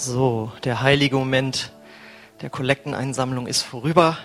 [0.00, 1.72] So, der heilige Moment
[2.40, 4.16] der Kollekteneinsammlung ist vorüber.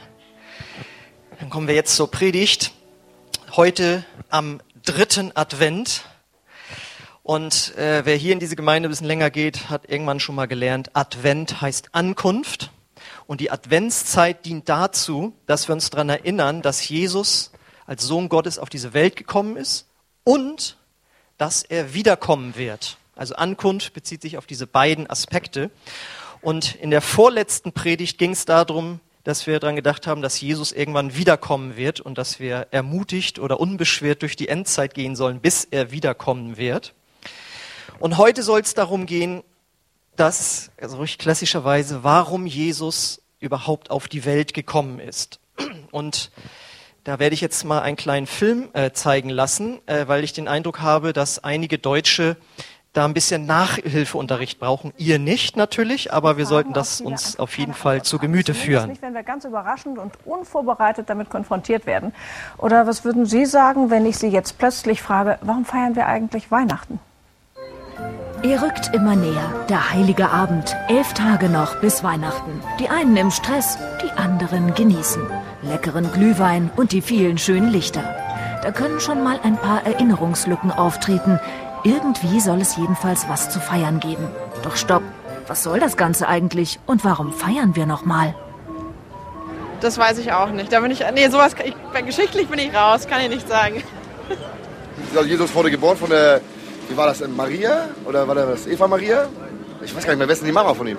[1.40, 2.74] Dann kommen wir jetzt zur Predigt.
[3.54, 6.04] Heute am dritten Advent.
[7.24, 10.48] Und äh, wer hier in diese Gemeinde ein bisschen länger geht, hat irgendwann schon mal
[10.48, 12.70] gelernt, Advent heißt Ankunft.
[13.26, 17.52] Und die Adventszeit dient dazu, dass wir uns daran erinnern, dass Jesus
[17.88, 19.88] als Sohn Gottes auf diese Welt gekommen ist
[20.24, 20.78] und
[21.40, 22.98] dass er wiederkommen wird.
[23.16, 25.70] Also Ankunft bezieht sich auf diese beiden Aspekte.
[26.42, 30.72] Und in der vorletzten Predigt ging es darum, dass wir daran gedacht haben, dass Jesus
[30.72, 35.64] irgendwann wiederkommen wird und dass wir ermutigt oder unbeschwert durch die Endzeit gehen sollen, bis
[35.64, 36.94] er wiederkommen wird.
[38.00, 39.44] Und heute soll es darum gehen,
[40.16, 45.40] dass, also ruhig klassischerweise, warum Jesus überhaupt auf die Welt gekommen ist.
[45.92, 46.32] Und
[47.04, 50.48] da werde ich jetzt mal einen kleinen Film äh, zeigen lassen, äh, weil ich den
[50.48, 52.38] Eindruck habe, dass einige Deutsche
[52.94, 54.94] da ein bisschen Nachhilfeunterricht brauchen.
[54.98, 58.90] Ihr nicht natürlich, aber wir sollten das uns auf jeden Fall zu Gemüte führen.
[58.90, 62.14] Nicht, wenn wir ganz überraschend und unvorbereitet damit konfrontiert werden.
[62.60, 66.52] Oder was würden Sie sagen, wenn ich Sie jetzt plötzlich frage, warum feiern wir eigentlich
[66.52, 67.00] Weihnachten?
[68.44, 70.76] Er rückt immer näher, der heilige Abend.
[70.90, 72.60] Elf Tage noch bis Weihnachten.
[72.78, 75.24] Die einen im Stress, die anderen genießen.
[75.62, 78.04] Leckeren Glühwein und die vielen schönen Lichter.
[78.62, 81.40] Da können schon mal ein paar Erinnerungslücken auftreten.
[81.84, 84.28] Irgendwie soll es jedenfalls was zu feiern geben.
[84.64, 85.04] Doch stopp,
[85.48, 88.34] was soll das Ganze eigentlich und warum feiern wir nochmal?
[89.82, 90.72] Das weiß ich auch nicht.
[90.72, 91.76] Da bin ich, nee, sowas, ich,
[92.06, 93.84] geschichtlich bin ich raus, kann ich nicht sagen.
[95.26, 96.40] Jesus wurde geboren von der,
[96.88, 97.90] wie war das, denn, Maria?
[98.06, 99.28] Oder war das Eva Maria?
[99.84, 100.98] Ich weiß gar nicht mehr, wer ist denn die Mama von ihm?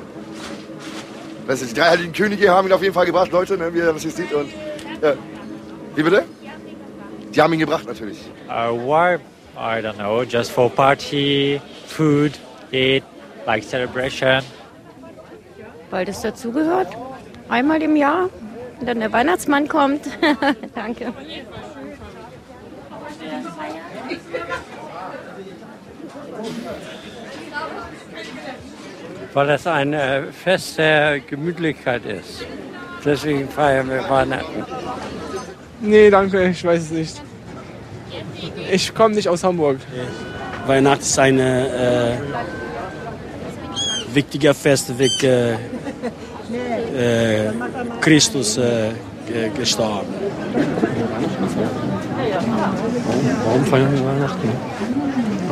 [1.48, 4.02] Die drei heiligen Könige haben ihn auf jeden Fall gebracht, Leute, ne, wie ihr das
[4.02, 4.32] hier seht.
[4.32, 4.50] Und,
[5.02, 5.14] ja.
[5.94, 6.24] Wie bitte?
[7.34, 8.18] Die haben ihn gebracht, natürlich.
[8.48, 9.18] Uh, why?
[9.56, 12.36] I don't know, just for party, food,
[12.72, 13.04] eat,
[13.46, 14.42] like celebration.
[15.90, 16.88] Weil das dazugehört.
[17.48, 18.30] Einmal im Jahr.
[18.80, 20.06] Und dann der Weihnachtsmann kommt.
[20.74, 21.12] Danke.
[29.32, 29.96] Weil das ein
[30.32, 32.46] Fest der Gemütlichkeit ist.
[33.04, 34.64] Deswegen feiern wir Weihnachten.
[35.80, 37.22] Nee, danke, ich weiß es nicht.
[38.70, 39.78] Ich komme nicht aus Hamburg.
[40.66, 42.16] Weihnachten ist ein äh,
[44.12, 45.52] wichtiger Fest, wie äh,
[46.96, 47.52] äh,
[48.00, 48.90] Christus äh,
[49.56, 50.08] gestorben.
[53.04, 54.48] Warum, warum feiern wir Weihnachten?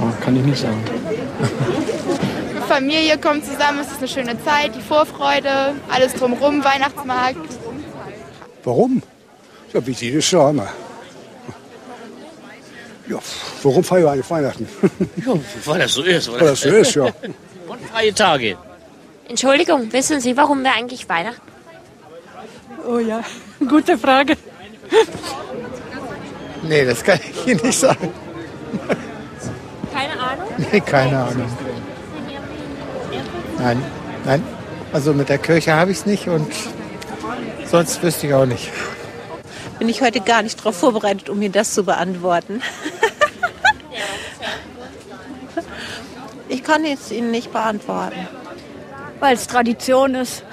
[0.00, 0.82] Oh, kann ich nicht sagen.
[2.56, 7.58] Die Familie kommt zusammen, es ist eine schöne Zeit, die Vorfreude, alles drumherum, Weihnachtsmarkt.
[8.64, 9.02] Warum?
[9.72, 10.68] Ja, wie jedes Jahr immer.
[13.08, 13.18] Ja,
[13.62, 14.68] warum feiern wir eigentlich Weihnachten?
[15.26, 16.40] Ja, weil das so ist, oder?
[16.40, 17.04] Weil das so ist, ja.
[17.68, 18.56] Und freie Tage.
[19.28, 21.40] Entschuldigung, wissen Sie, warum wir eigentlich Weihnachten?
[22.86, 23.22] Oh ja,
[23.68, 24.36] gute Frage.
[26.62, 28.12] Nee, das kann ich Ihnen nicht sagen.
[29.92, 30.48] Keine Ahnung?
[30.58, 31.46] Nee, keine Ahnung.
[33.58, 33.82] Nein,
[34.24, 34.42] nein.
[34.92, 36.52] Also mit der Kirche habe ich es nicht und
[37.66, 38.70] sonst wüsste ich auch nicht.
[39.82, 42.62] Bin ich heute gar nicht darauf vorbereitet, um mir das zu beantworten.
[46.48, 48.28] Ich kann es Ihnen nicht beantworten.
[49.18, 50.44] Weil es Tradition ist.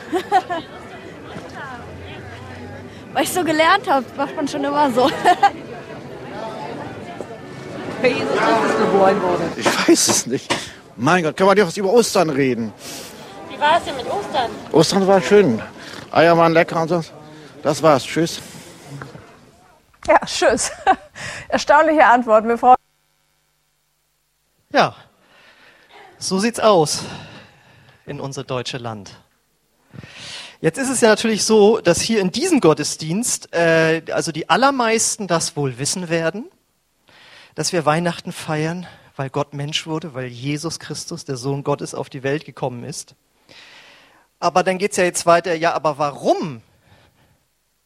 [3.13, 5.11] Weil ich so gelernt habe, macht man schon immer so.
[8.01, 9.43] Weil Jesus Christus geboren wurde.
[9.57, 10.51] Ich weiß es nicht.
[10.95, 12.73] Mein Gott, können wir nicht was über Ostern reden?
[13.47, 14.49] Wie war es denn mit Ostern?
[14.71, 15.61] Ostern war schön.
[16.09, 17.03] Eier waren lecker und so.
[17.61, 18.03] Das war's.
[18.03, 18.41] Tschüss.
[20.09, 20.71] Ja, tschüss.
[21.49, 22.47] Erstaunliche Antworten.
[22.47, 22.77] Wir freuen
[24.73, 24.95] Ja,
[26.17, 27.03] so sieht's aus
[28.07, 29.11] in unser deutsche Land.
[30.61, 35.27] Jetzt ist es ja natürlich so, dass hier in diesem Gottesdienst, äh, also die allermeisten
[35.27, 36.49] das wohl wissen werden,
[37.53, 42.09] dass wir Weihnachten feiern, weil Gott Mensch wurde, weil Jesus Christus, der Sohn Gottes, auf
[42.09, 43.13] die Welt gekommen ist.
[44.39, 46.63] Aber dann geht's ja jetzt weiter, ja, aber warum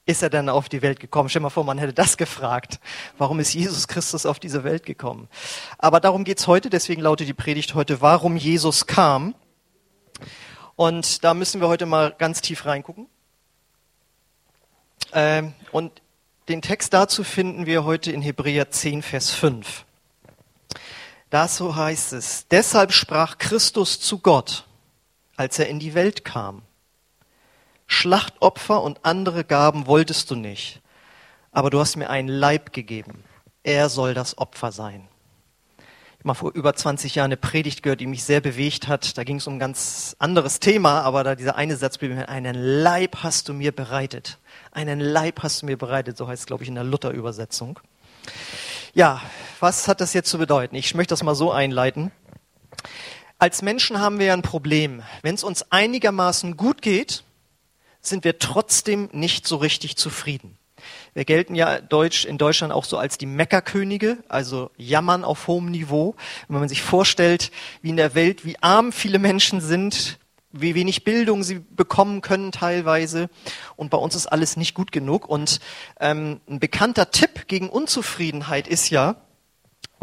[0.05, 1.29] ist er denn auf die Welt gekommen?
[1.29, 2.79] Stell mal vor, man hätte das gefragt.
[3.17, 5.29] Warum ist Jesus Christus auf diese Welt gekommen?
[5.77, 9.35] Aber darum geht's heute, deswegen lautet die Predigt heute, warum Jesus kam.
[10.75, 13.07] Und da müssen wir heute mal ganz tief reingucken.
[15.13, 16.01] Ähm, und
[16.49, 19.85] den Text dazu finden wir heute in Hebräer 10, Vers 5.
[21.29, 24.65] Da so heißt es, deshalb sprach Christus zu Gott,
[25.37, 26.63] als er in die Welt kam.
[27.93, 30.81] Schlachtopfer und andere Gaben wolltest du nicht,
[31.51, 33.23] aber du hast mir einen Leib gegeben.
[33.61, 35.07] Er soll das Opfer sein.
[36.23, 39.17] mal vor über 20 Jahren eine Predigt gehört, die mich sehr bewegt hat.
[39.17, 42.27] Da ging es um ein ganz anderes Thema, aber da dieser eine Satz blieb mir,
[42.29, 44.39] einen Leib hast du mir bereitet.
[44.71, 47.79] Einen Leib hast du mir bereitet, so heißt es, glaube ich, in der Luther-Übersetzung.
[48.93, 49.21] Ja,
[49.59, 50.75] was hat das jetzt zu bedeuten?
[50.75, 52.11] Ich möchte das mal so einleiten.
[53.37, 55.03] Als Menschen haben wir ja ein Problem.
[55.21, 57.23] Wenn es uns einigermaßen gut geht,
[58.05, 60.57] sind wir trotzdem nicht so richtig zufrieden.
[61.13, 65.71] Wir gelten ja Deutsch, in Deutschland auch so als die Meckerkönige, also jammern auf hohem
[65.71, 66.15] Niveau.
[66.47, 67.51] Wenn man sich vorstellt,
[67.81, 70.19] wie in der Welt, wie arm viele Menschen sind,
[70.51, 73.29] wie wenig Bildung sie bekommen können teilweise.
[73.75, 75.27] Und bei uns ist alles nicht gut genug.
[75.27, 75.59] Und
[75.99, 79.15] ähm, ein bekannter Tipp gegen Unzufriedenheit ist ja,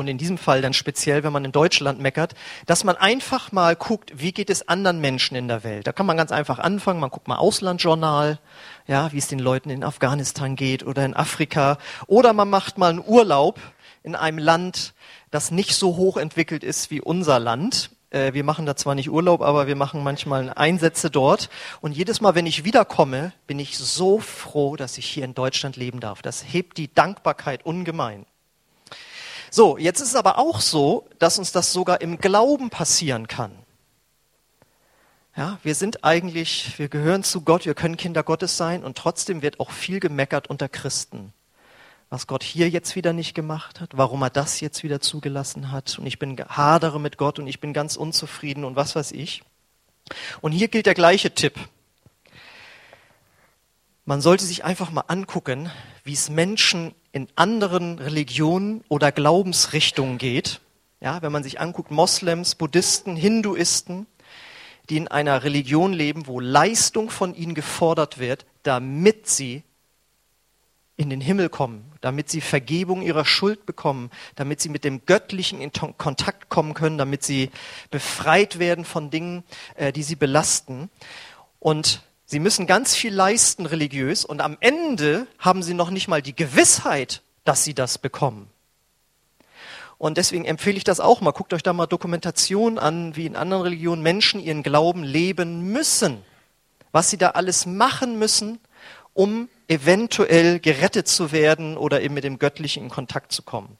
[0.00, 2.34] und in diesem Fall dann speziell, wenn man in Deutschland meckert,
[2.66, 5.86] dass man einfach mal guckt, wie geht es anderen Menschen in der Welt.
[5.86, 8.38] Da kann man ganz einfach anfangen, man guckt mal Auslandjournal,
[8.86, 12.90] ja, wie es den Leuten in Afghanistan geht oder in Afrika, oder man macht mal
[12.90, 13.60] einen Urlaub
[14.02, 14.94] in einem Land,
[15.30, 17.90] das nicht so hoch entwickelt ist wie unser Land.
[18.08, 21.50] Äh, wir machen da zwar nicht Urlaub, aber wir machen manchmal Einsätze dort.
[21.80, 25.76] Und jedes Mal, wenn ich wiederkomme, bin ich so froh, dass ich hier in Deutschland
[25.76, 26.22] leben darf.
[26.22, 28.24] Das hebt die Dankbarkeit ungemein.
[29.50, 33.50] So, jetzt ist es aber auch so, dass uns das sogar im Glauben passieren kann.
[35.36, 39.42] Ja, wir sind eigentlich, wir gehören zu Gott, wir können Kinder Gottes sein und trotzdem
[39.42, 41.32] wird auch viel gemeckert unter Christen.
[42.10, 45.98] Was Gott hier jetzt wieder nicht gemacht hat, warum er das jetzt wieder zugelassen hat
[45.98, 49.42] und ich bin hadere mit Gott und ich bin ganz unzufrieden und was weiß ich.
[50.40, 51.54] Und hier gilt der gleiche Tipp.
[54.04, 55.70] Man sollte sich einfach mal angucken,
[56.10, 60.60] wie es Menschen in anderen Religionen oder Glaubensrichtungen geht.
[61.00, 64.08] Ja, wenn man sich anguckt, Moslems, Buddhisten, Hinduisten,
[64.88, 69.62] die in einer Religion leben, wo Leistung von ihnen gefordert wird, damit sie
[70.96, 75.60] in den Himmel kommen, damit sie Vergebung ihrer Schuld bekommen, damit sie mit dem Göttlichen
[75.60, 77.50] in Kontakt kommen können, damit sie
[77.92, 79.44] befreit werden von Dingen,
[79.76, 80.90] äh, die sie belasten.
[81.60, 86.22] Und Sie müssen ganz viel leisten religiös und am Ende haben sie noch nicht mal
[86.22, 88.48] die Gewissheit, dass sie das bekommen.
[89.98, 91.32] Und deswegen empfehle ich das auch mal.
[91.32, 96.22] Guckt euch da mal Dokumentationen an, wie in anderen Religionen Menschen ihren Glauben leben müssen.
[96.92, 98.60] Was sie da alles machen müssen,
[99.12, 103.76] um eventuell gerettet zu werden oder eben mit dem Göttlichen in Kontakt zu kommen.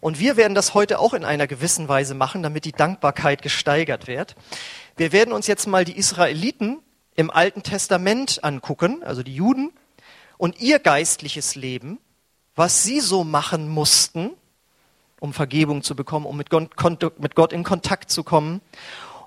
[0.00, 4.06] Und wir werden das heute auch in einer gewissen Weise machen, damit die Dankbarkeit gesteigert
[4.06, 4.36] wird.
[4.96, 6.80] Wir werden uns jetzt mal die Israeliten
[7.16, 9.72] im Alten Testament angucken, also die Juden,
[10.38, 11.98] und ihr geistliches Leben,
[12.54, 14.30] was sie so machen mussten,
[15.18, 18.60] um Vergebung zu bekommen, um mit Gott in Kontakt zu kommen.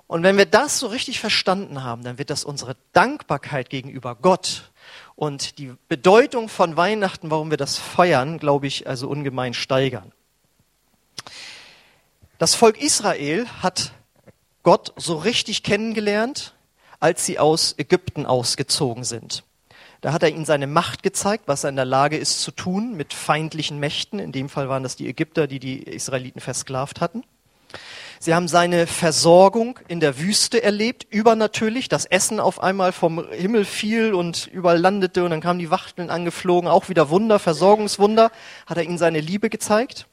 [0.06, 4.70] Und wenn wir das so richtig verstanden haben, dann wird das unsere Dankbarkeit gegenüber Gott
[5.14, 10.12] und die Bedeutung von Weihnachten, warum wir das feiern, glaube ich, also ungemein steigern.
[12.38, 13.92] Das Volk Israel hat
[14.62, 16.54] Gott so richtig kennengelernt
[17.00, 19.44] als sie aus Ägypten ausgezogen sind.
[20.00, 22.96] Da hat er ihnen seine Macht gezeigt, was er in der Lage ist zu tun
[22.96, 24.18] mit feindlichen Mächten.
[24.18, 27.22] In dem Fall waren das die Ägypter, die die Israeliten versklavt hatten.
[28.18, 31.88] Sie haben seine Versorgung in der Wüste erlebt, übernatürlich.
[31.88, 36.10] Das Essen auf einmal vom Himmel fiel und überall landete und dann kamen die Wachteln
[36.10, 36.68] angeflogen.
[36.68, 38.30] Auch wieder Wunder, Versorgungswunder,
[38.66, 40.06] hat er ihnen seine Liebe gezeigt.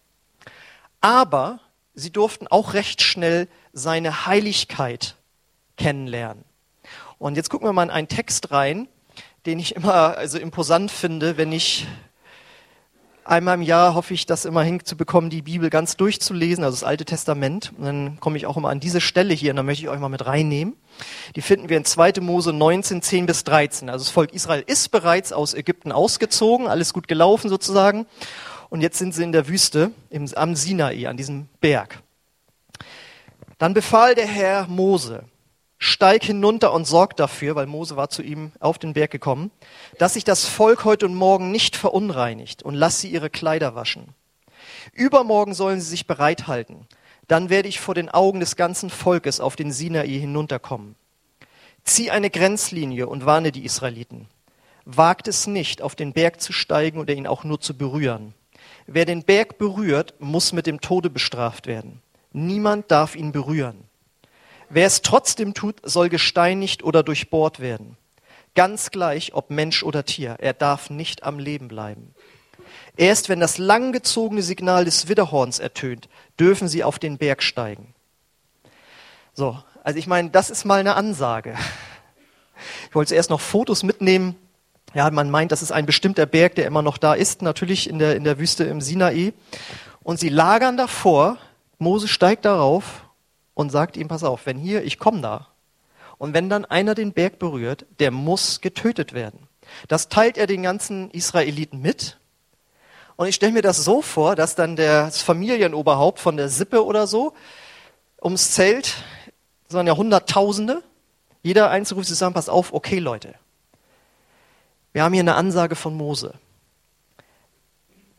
[1.01, 1.59] Aber
[1.95, 5.15] sie durften auch recht schnell seine Heiligkeit
[5.75, 6.46] kennenlernen.
[7.19, 8.87] Und jetzt gucken wir mal in einen Text rein,
[9.45, 11.87] den ich immer also imposant finde, wenn ich
[13.27, 17.05] einmal im Jahr hoffe ich, das immer hinzubekommen, die Bibel ganz durchzulesen, also das Alte
[17.05, 17.73] Testament.
[17.77, 19.99] Und dann komme ich auch immer an diese Stelle hier und da möchte ich euch
[19.99, 20.75] mal mit reinnehmen.
[21.35, 22.13] Die finden wir in 2.
[22.21, 23.89] Mose 19, 10 bis 13.
[23.89, 28.05] Also das Volk Israel ist bereits aus Ägypten ausgezogen, alles gut gelaufen sozusagen.
[28.69, 32.01] Und jetzt sind sie in der Wüste im, am Sinai, an diesem Berg.
[33.57, 35.23] Dann befahl der Herr Mose,
[35.79, 39.51] steig hinunter und sorg dafür, weil Mose war zu ihm auf den Berg gekommen,
[39.99, 44.13] dass sich das Volk heute und morgen nicht verunreinigt und lass sie ihre Kleider waschen.
[44.93, 46.87] Übermorgen sollen sie sich bereithalten.
[47.27, 50.95] Dann werde ich vor den Augen des ganzen Volkes auf den Sinai hinunterkommen.
[51.83, 54.27] Zieh eine Grenzlinie und warne die Israeliten.
[54.85, 58.33] Wagt es nicht, auf den Berg zu steigen oder ihn auch nur zu berühren.
[58.87, 62.01] Wer den Berg berührt, muss mit dem Tode bestraft werden.
[62.31, 63.86] Niemand darf ihn berühren.
[64.69, 67.97] Wer es trotzdem tut, soll gesteinigt oder durchbohrt werden.
[68.55, 70.37] Ganz gleich, ob Mensch oder Tier.
[70.39, 72.13] Er darf nicht am Leben bleiben.
[72.97, 76.09] Erst wenn das langgezogene Signal des Widderhorns ertönt,
[76.39, 77.93] dürfen sie auf den Berg steigen.
[79.33, 81.55] So, also ich meine, das ist mal eine Ansage.
[82.89, 84.35] Ich wollte zuerst noch Fotos mitnehmen.
[84.95, 87.99] Ja, man meint, das ist ein bestimmter Berg, der immer noch da ist, natürlich in
[87.99, 89.33] der, in der Wüste im Sinai.
[90.01, 91.37] Und sie lagern davor
[91.77, 93.06] Mose steigt darauf
[93.57, 95.47] und sagt ihm, pass auf, wenn hier, ich komme da.
[96.19, 99.47] Und wenn dann einer den Berg berührt, der muss getötet werden.
[99.87, 102.19] Das teilt er den ganzen Israeliten mit.
[103.15, 107.07] Und ich stelle mir das so vor, dass dann das Familienoberhaupt von der Sippe oder
[107.07, 107.33] so
[108.21, 109.03] ums Zelt,
[109.65, 110.83] das waren ja Hunderttausende,
[111.41, 113.33] jeder Einzelne ruft zusammen, pass auf, okay Leute,
[114.93, 116.35] wir haben hier eine Ansage von Mose.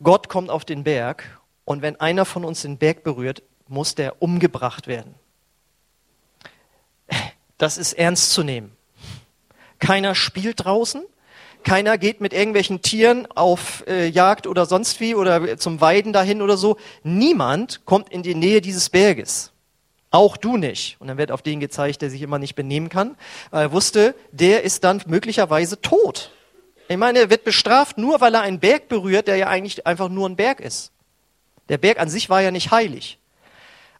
[0.03, 4.21] Gott kommt auf den Berg und wenn einer von uns den Berg berührt, muss der
[4.21, 5.15] umgebracht werden.
[7.59, 8.71] Das ist ernst zu nehmen.
[9.77, 11.03] Keiner spielt draußen,
[11.63, 16.41] keiner geht mit irgendwelchen Tieren auf äh, Jagd oder sonst wie oder zum Weiden dahin
[16.41, 16.77] oder so.
[17.03, 19.51] Niemand kommt in die Nähe dieses Berges.
[20.09, 20.95] Auch du nicht.
[20.99, 23.15] Und dann wird auf den gezeigt, der sich immer nicht benehmen kann.
[23.51, 26.31] Er wusste, der ist dann möglicherweise tot.
[26.87, 30.09] Ich meine, er wird bestraft nur, weil er einen Berg berührt, der ja eigentlich einfach
[30.09, 30.91] nur ein Berg ist.
[31.67, 33.19] Der Berg an sich war ja nicht heilig.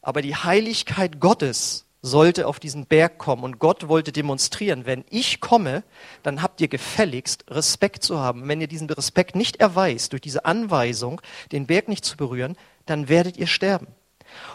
[0.02, 5.42] Aber die Heiligkeit Gottes sollte auf diesen Berg kommen und Gott wollte demonstrieren, wenn ich
[5.42, 5.84] komme,
[6.24, 8.48] dann habt ihr gefälligst Respekt zu haben.
[8.48, 13.10] Wenn ihr diesen Respekt nicht erweist durch diese Anweisung, den Berg nicht zu berühren, dann
[13.10, 13.88] werdet ihr sterben.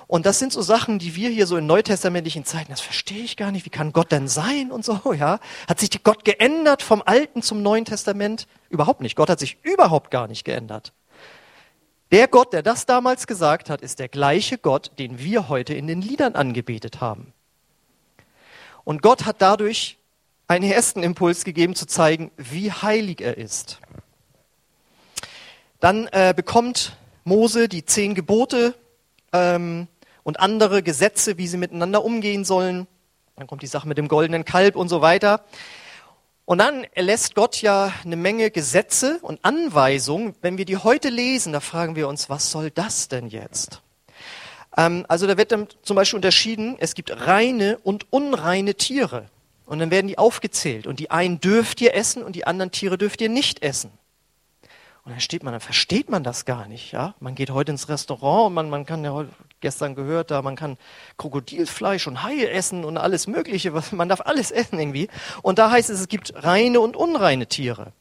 [0.07, 3.37] Und das sind so Sachen, die wir hier so in neutestamentlichen Zeiten, das verstehe ich
[3.37, 5.41] gar nicht, wie kann Gott denn sein und so, ja?
[5.69, 8.47] Hat sich Gott geändert vom Alten zum Neuen Testament?
[8.69, 9.17] Überhaupt nicht.
[9.17, 10.93] Gott hat sich überhaupt gar nicht geändert.
[12.15, 15.89] Der Gott, der das damals gesagt hat, ist der gleiche Gott, den wir heute in
[15.89, 17.33] den Liedern angebetet haben.
[18.85, 19.99] Und Gott hat dadurch
[20.47, 23.81] einen ersten Impuls gegeben, zu zeigen, wie heilig er ist.
[25.81, 28.77] Dann äh, bekommt Mose die zehn Gebote
[29.33, 29.89] ähm,
[30.23, 32.87] und andere Gesetze, wie sie miteinander umgehen sollen.
[33.35, 35.45] Dann kommt die Sache mit dem goldenen Kalb und so weiter.
[36.47, 40.35] Und dann erlässt Gott ja eine Menge Gesetze und Anweisungen.
[40.43, 43.81] Wenn wir die heute lesen, da fragen wir uns, was soll das denn jetzt?
[44.77, 49.31] Ähm, also da wird dann zum Beispiel unterschieden, es gibt reine und unreine Tiere.
[49.65, 50.87] Und dann werden die aufgezählt.
[50.87, 53.91] Und die einen dürft ihr essen und die anderen Tiere dürft ihr nicht essen.
[55.05, 56.93] Und dann steht man, dann versteht man das gar nicht.
[56.93, 57.15] Ja?
[57.21, 59.27] Man geht heute ins Restaurant und man, man kann ja
[59.61, 60.79] gestern gehört, da man kann
[61.19, 63.71] Krokodilfleisch und Haie essen und alles Mögliche.
[63.93, 65.09] Man darf alles essen irgendwie.
[65.43, 67.93] Und da heißt es, es gibt reine und unreine Tiere.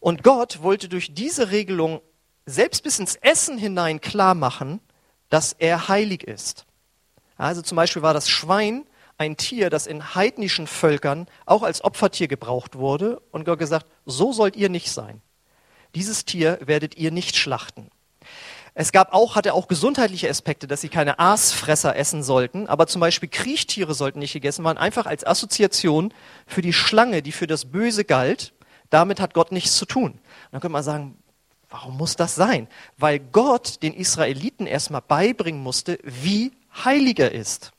[0.00, 2.02] Und Gott wollte durch diese Regelung
[2.44, 4.80] selbst bis ins Essen hinein klar machen,
[5.30, 6.66] dass er heilig ist.
[7.38, 8.84] Also zum Beispiel war das Schwein
[9.16, 14.32] ein Tier, das in heidnischen Völkern auch als Opfertier gebraucht wurde und Gott gesagt, so
[14.32, 15.22] sollt ihr nicht sein.
[15.94, 17.90] Dieses Tier werdet ihr nicht schlachten.
[18.74, 23.00] Es gab auch, hatte auch gesundheitliche Aspekte, dass sie keine Aasfresser essen sollten, aber zum
[23.00, 26.14] Beispiel Kriechtiere sollten nicht gegessen werden, einfach als Assoziation
[26.46, 28.54] für die Schlange, die für das Böse galt.
[28.88, 30.12] Damit hat Gott nichts zu tun.
[30.12, 30.20] Und
[30.52, 31.18] dann könnte man sagen,
[31.72, 32.68] Warum muss das sein?
[32.98, 36.52] Weil Gott den Israeliten erstmal beibringen musste, wie
[36.84, 37.72] heilig er ist.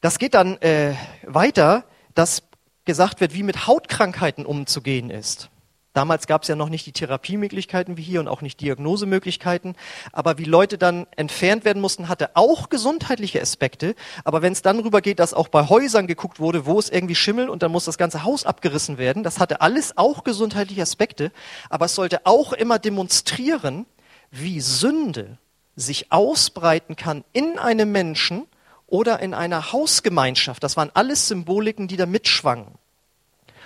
[0.00, 2.44] Das geht dann äh, weiter, dass
[2.86, 5.50] gesagt wird, wie mit Hautkrankheiten umzugehen ist.
[5.92, 9.76] Damals gab es ja noch nicht die Therapiemöglichkeiten wie hier und auch nicht Diagnosemöglichkeiten.
[10.10, 13.94] Aber wie Leute dann entfernt werden mussten, hatte auch gesundheitliche Aspekte.
[14.24, 17.50] Aber wenn es dann rübergeht, dass auch bei Häusern geguckt wurde, wo es irgendwie schimmelt
[17.50, 21.30] und dann muss das ganze Haus abgerissen werden, das hatte alles auch gesundheitliche Aspekte.
[21.68, 23.84] Aber es sollte auch immer demonstrieren,
[24.30, 25.36] wie Sünde
[25.76, 28.46] sich ausbreiten kann in einem Menschen
[28.86, 30.62] oder in einer Hausgemeinschaft.
[30.62, 32.66] Das waren alles Symboliken, die da mitschwangen.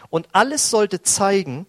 [0.09, 1.66] Und alles sollte zeigen,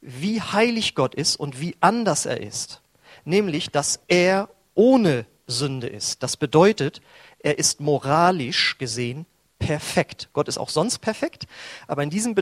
[0.00, 2.80] wie heilig Gott ist und wie anders er ist.
[3.24, 6.22] Nämlich, dass er ohne Sünde ist.
[6.22, 7.02] Das bedeutet,
[7.38, 9.26] er ist moralisch gesehen
[9.58, 10.30] perfekt.
[10.32, 11.46] Gott ist auch sonst perfekt,
[11.86, 12.34] aber in diesem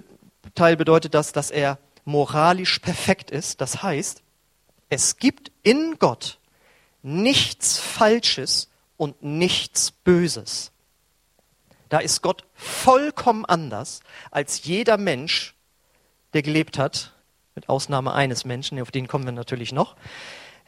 [0.55, 3.61] Teil bedeutet das, dass er moralisch perfekt ist.
[3.61, 4.23] Das heißt,
[4.89, 6.39] es gibt in Gott
[7.03, 10.73] nichts Falsches und nichts Böses.
[11.89, 14.01] Da ist Gott vollkommen anders
[14.31, 15.55] als jeder Mensch,
[16.35, 17.15] der gelebt hat
[17.59, 19.97] mit Ausnahme eines Menschen, auf den kommen wir natürlich noch.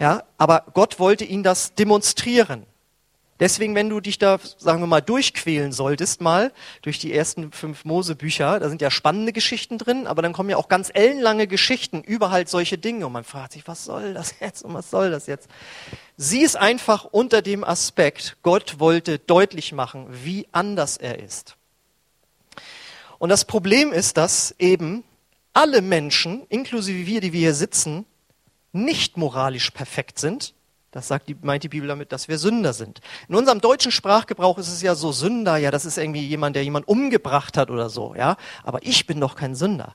[0.00, 2.66] Ja, aber Gott wollte ihn das demonstrieren.
[3.38, 7.84] Deswegen, wenn du dich da, sagen wir mal, durchquälen solltest, mal durch die ersten fünf
[7.84, 12.02] Mose-Bücher, da sind ja spannende Geschichten drin, aber dann kommen ja auch ganz ellenlange Geschichten
[12.02, 15.12] über halt solche Dinge und man fragt sich, was soll das jetzt und was soll
[15.12, 15.48] das jetzt?
[16.16, 21.56] Sieh es einfach unter dem Aspekt, Gott wollte deutlich machen, wie anders er ist.
[23.18, 25.04] Und das Problem ist, dass eben
[25.52, 28.04] alle Menschen, inklusive wir, die wir hier sitzen,
[28.72, 30.54] nicht moralisch perfekt sind.
[30.92, 33.00] Das sagt die, meint die Bibel damit, dass wir Sünder sind.
[33.28, 36.64] In unserem deutschen Sprachgebrauch ist es ja so Sünder, ja, das ist irgendwie jemand, der
[36.64, 38.36] jemand umgebracht hat oder so, ja.
[38.64, 39.94] Aber ich bin doch kein Sünder.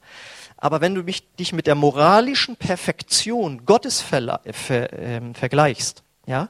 [0.57, 6.49] Aber wenn du mich, dich mit der moralischen Perfektion Gottes ver, ver, äh, vergleichst, ja,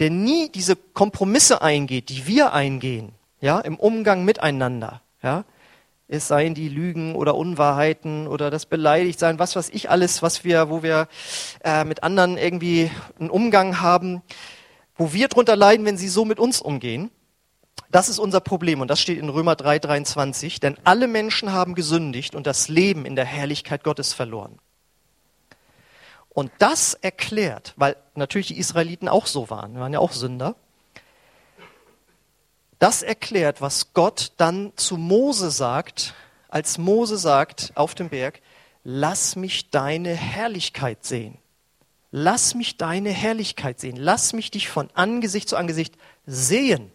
[0.00, 5.44] der nie diese Kompromisse eingeht, die wir eingehen, ja, im Umgang miteinander, ja,
[6.06, 10.68] es seien die Lügen oder Unwahrheiten oder das Beleidigtsein, was weiß ich alles, was wir,
[10.68, 11.08] wo wir
[11.64, 14.22] äh, mit anderen irgendwie einen Umgang haben,
[14.96, 17.10] wo wir drunter leiden, wenn sie so mit uns umgehen.
[17.90, 20.60] Das ist unser Problem und das steht in Römer 3, 23.
[20.60, 24.58] Denn alle Menschen haben gesündigt und das Leben in der Herrlichkeit Gottes verloren.
[26.28, 30.56] Und das erklärt, weil natürlich die Israeliten auch so waren, waren ja auch Sünder.
[32.84, 36.12] Das erklärt, was Gott dann zu Mose sagt,
[36.50, 38.42] als Mose sagt auf dem Berg,
[38.82, 41.38] lass mich deine Herrlichkeit sehen.
[42.10, 43.96] Lass mich deine Herrlichkeit sehen.
[43.96, 45.94] Lass mich dich von Angesicht zu Angesicht
[46.26, 46.92] sehen.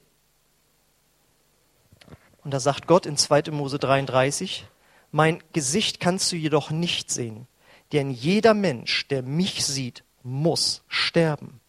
[2.44, 3.50] Und da sagt Gott in 2.
[3.50, 4.68] Mose 33,
[5.10, 7.48] mein Gesicht kannst du jedoch nicht sehen,
[7.94, 11.60] denn jeder Mensch, der mich sieht, muss sterben.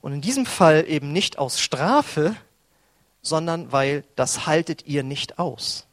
[0.00, 2.34] Und in diesem Fall eben nicht aus Strafe,
[3.24, 5.86] sondern weil das haltet ihr nicht aus.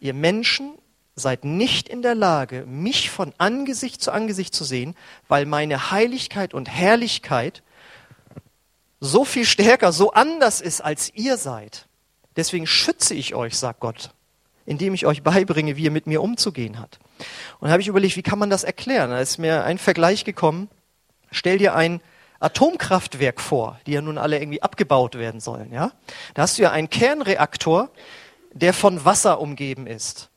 [0.00, 0.72] Ihr Menschen
[1.14, 4.94] seid nicht in der Lage, mich von Angesicht zu Angesicht zu sehen,
[5.28, 7.62] weil meine Heiligkeit und Herrlichkeit
[9.00, 11.86] so viel stärker, so anders ist, als ihr seid.
[12.36, 14.10] Deswegen schütze ich euch, sagt Gott,
[14.64, 16.98] indem ich euch beibringe, wie ihr mit mir umzugehen habt.
[17.58, 19.10] Und da habe ich überlegt, wie kann man das erklären?
[19.10, 20.70] Da ist mir ein Vergleich gekommen.
[21.30, 22.00] Stell dir ein
[22.42, 25.92] Atomkraftwerk vor, die ja nun alle irgendwie abgebaut werden sollen, ja?
[26.34, 27.90] Da hast du ja einen Kernreaktor,
[28.52, 30.30] der von Wasser umgeben ist.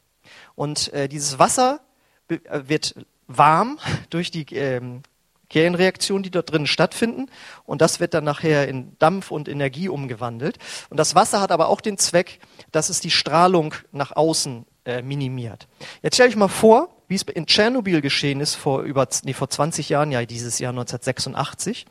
[0.56, 1.82] Und äh, dieses Wasser
[2.30, 2.96] äh, wird
[3.28, 5.02] warm durch die ähm,
[5.50, 7.30] Kernreaktionen, die dort drinnen stattfinden.
[7.66, 10.58] Und das wird dann nachher in Dampf und Energie umgewandelt.
[10.90, 12.40] Und das Wasser hat aber auch den Zweck,
[12.72, 15.68] dass es die Strahlung nach außen äh, minimiert.
[16.02, 19.50] Jetzt stell dich mal vor, wie es in Tschernobyl geschehen ist vor über nee, vor
[19.50, 21.86] 20 Jahren, ja dieses Jahr 1986.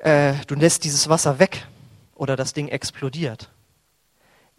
[0.00, 1.66] Äh, du lässt dieses Wasser weg
[2.14, 3.50] oder das Ding explodiert.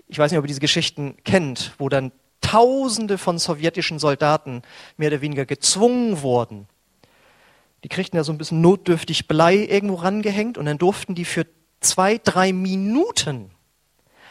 [0.08, 4.64] Ich weiß nicht, ob ihr diese Geschichten kennt, wo dann Tausende von sowjetischen Soldaten
[4.98, 6.68] mehr oder weniger gezwungen wurden.
[7.84, 11.46] Die kriegten ja so ein bisschen notdürftig Blei irgendwo rangehängt und dann durften die für
[11.80, 13.52] zwei, drei Minuten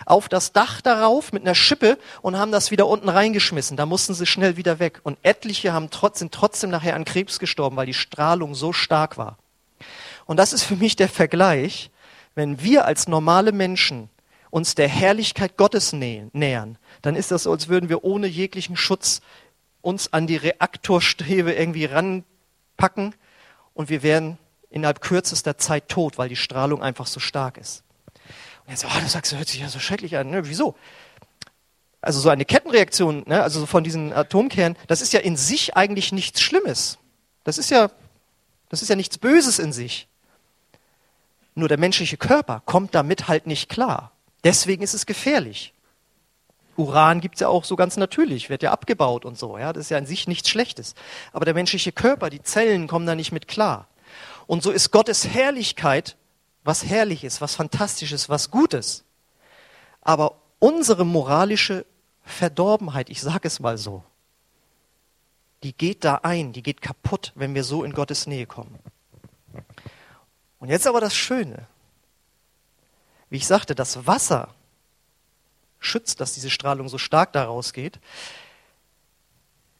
[0.07, 3.77] auf das Dach darauf mit einer Schippe und haben das wieder unten reingeschmissen.
[3.77, 5.01] Da mussten sie schnell wieder weg.
[5.03, 9.19] Und etliche haben trotz, sind trotzdem nachher an Krebs gestorben, weil die Strahlung so stark
[9.19, 9.39] war.
[10.31, 11.91] Und das ist für mich der Vergleich,
[12.37, 14.09] wenn wir als normale Menschen
[14.51, 19.23] uns der Herrlichkeit Gottes nähern, dann ist das so, als würden wir ohne jeglichen Schutz
[19.81, 23.17] uns an die Reaktorstrebe irgendwie ranpacken
[23.75, 24.39] und wir wären
[24.71, 27.83] innerhalb kürzester Zeit tot, weil die Strahlung einfach so stark ist.
[28.67, 30.31] Und jetzt, oh, das sagst du, hört sich ja so schrecklich an.
[30.31, 30.77] Ne, wieso?
[32.01, 36.13] Also so eine Kettenreaktion, ne, also von diesen Atomkernen, das ist ja in sich eigentlich
[36.13, 36.99] nichts Schlimmes.
[37.43, 37.91] Das ist ja,
[38.69, 40.07] das ist ja nichts Böses in sich.
[41.55, 44.13] Nur der menschliche Körper kommt damit halt nicht klar.
[44.45, 45.75] Deswegen ist es gefährlich.
[46.77, 49.59] Uran gibt es ja auch so ganz natürlich, wird ja abgebaut und so.
[49.59, 50.95] Ja, das ist ja an sich nichts Schlechtes.
[51.33, 53.89] Aber der menschliche Körper, die Zellen kommen da nicht mit klar.
[54.47, 56.17] Und so ist Gottes Herrlichkeit
[56.65, 59.05] was Herrliches, was Fantastisches, was Gutes.
[60.03, 61.87] Aber unsere moralische
[62.23, 64.05] Verdorbenheit, ich sage es mal so,
[65.63, 68.79] die geht da ein, die geht kaputt, wenn wir so in Gottes Nähe kommen.
[70.61, 71.67] Und jetzt aber das Schöne.
[73.31, 74.55] Wie ich sagte, das Wasser
[75.81, 77.99] schützt, dass diese Strahlung so stark daraus geht.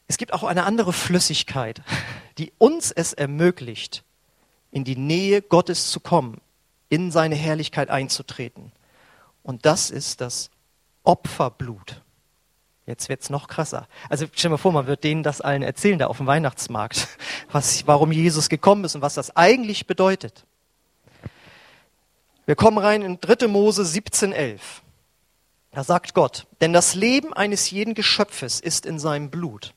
[0.07, 1.81] Es gibt auch eine andere Flüssigkeit,
[2.37, 4.03] die uns es ermöglicht,
[4.71, 6.41] in die Nähe Gottes zu kommen,
[6.89, 8.71] in seine Herrlichkeit einzutreten.
[9.43, 10.49] Und das ist das
[11.03, 12.01] Opferblut.
[12.87, 13.87] Jetzt wird's noch krasser.
[14.09, 17.07] Also stell dir mal vor, man wird denen das allen erzählen, da auf dem Weihnachtsmarkt,
[17.51, 20.45] was, warum Jesus gekommen ist und was das eigentlich bedeutet.
[22.45, 23.47] Wir kommen rein in 3.
[23.47, 24.59] Mose 17,11.
[25.71, 29.73] Da sagt Gott, denn das Leben eines jeden Geschöpfes ist in seinem Blut.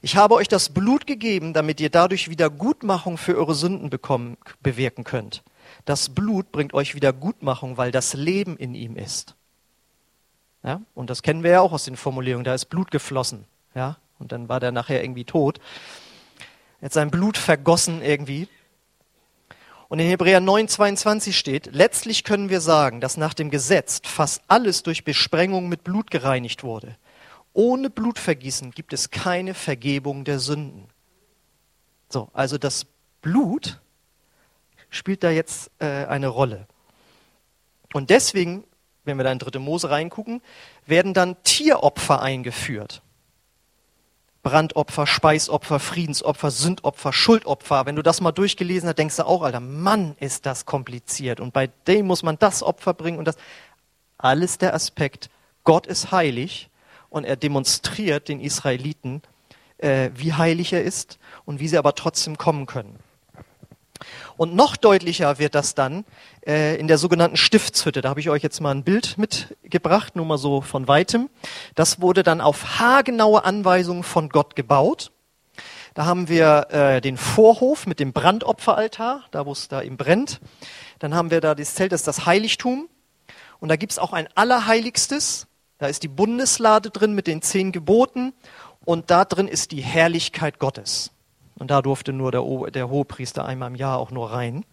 [0.00, 5.04] Ich habe euch das Blut gegeben, damit ihr dadurch Wiedergutmachung für eure Sünden bekommen, bewirken
[5.04, 5.42] könnt.
[5.84, 9.34] Das Blut bringt euch Wiedergutmachung, weil das Leben in ihm ist.
[10.62, 10.80] Ja?
[10.94, 13.44] Und das kennen wir ja auch aus den Formulierungen, da ist Blut geflossen.
[13.74, 13.98] Ja?
[14.18, 15.60] Und dann war der nachher irgendwie tot.
[16.80, 18.48] Er hat sein Blut vergossen irgendwie.
[19.92, 24.40] Und in Hebräer 9, 22 steht, letztlich können wir sagen, dass nach dem Gesetz fast
[24.48, 26.96] alles durch Besprengung mit Blut gereinigt wurde.
[27.52, 30.88] Ohne Blutvergießen gibt es keine Vergebung der Sünden.
[32.08, 32.86] So, also das
[33.20, 33.82] Blut
[34.88, 36.66] spielt da jetzt äh, eine Rolle.
[37.92, 38.64] Und deswegen,
[39.04, 40.40] wenn wir da in dritte Mose reingucken,
[40.86, 43.02] werden dann Tieropfer eingeführt.
[44.42, 47.86] Brandopfer, Speisopfer, Friedensopfer, Sündopfer, Schuldopfer.
[47.86, 51.38] Wenn du das mal durchgelesen hast, denkst du auch, Alter, Mann, ist das kompliziert.
[51.38, 53.36] Und bei dem muss man das Opfer bringen und das.
[54.18, 55.30] Alles der Aspekt,
[55.64, 56.70] Gott ist heilig
[57.10, 59.22] und er demonstriert den Israeliten,
[59.78, 62.98] äh, wie heilig er ist und wie sie aber trotzdem kommen können.
[64.36, 66.04] Und noch deutlicher wird das dann
[66.46, 68.00] äh, in der sogenannten Stiftshütte.
[68.00, 71.28] Da habe ich euch jetzt mal ein Bild mitgebracht, nur mal so von weitem.
[71.74, 75.12] Das wurde dann auf haargenaue Anweisungen von Gott gebaut.
[75.94, 80.40] Da haben wir äh, den Vorhof mit dem Brandopferaltar, da wo es da eben brennt.
[80.98, 82.88] Dann haben wir da das Zelt, das ist das Heiligtum.
[83.60, 85.46] Und da gibt's auch ein Allerheiligstes.
[85.78, 88.32] Da ist die Bundeslade drin mit den zehn Geboten.
[88.84, 91.11] Und da drin ist die Herrlichkeit Gottes.
[91.62, 94.64] Und da durfte nur der, der Hohepriester einmal im Jahr auch nur rein.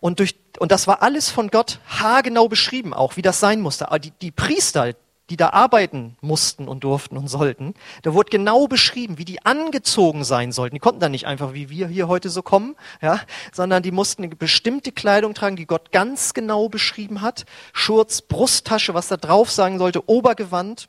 [0.00, 3.86] Und, durch, und das war alles von Gott haargenau beschrieben, auch wie das sein musste.
[4.02, 4.94] Die, die Priester,
[5.30, 10.24] die da arbeiten mussten und durften und sollten, da wurde genau beschrieben, wie die angezogen
[10.24, 10.74] sein sollten.
[10.74, 13.20] Die konnten dann nicht einfach wie wir hier heute so kommen, ja,
[13.52, 17.44] sondern die mussten eine bestimmte Kleidung tragen, die Gott ganz genau beschrieben hat.
[17.72, 20.88] Schurz, Brusttasche, was da drauf sagen sollte, Obergewand.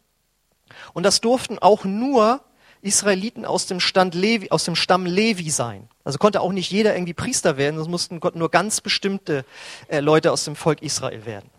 [0.94, 2.42] Und das durften auch nur
[2.84, 5.88] Israeliten aus dem, Stand Levi, aus dem Stamm Levi sein.
[6.04, 9.46] Also konnte auch nicht jeder irgendwie Priester werden, es mussten Gott nur ganz bestimmte
[9.88, 11.50] äh, Leute aus dem Volk Israel werden.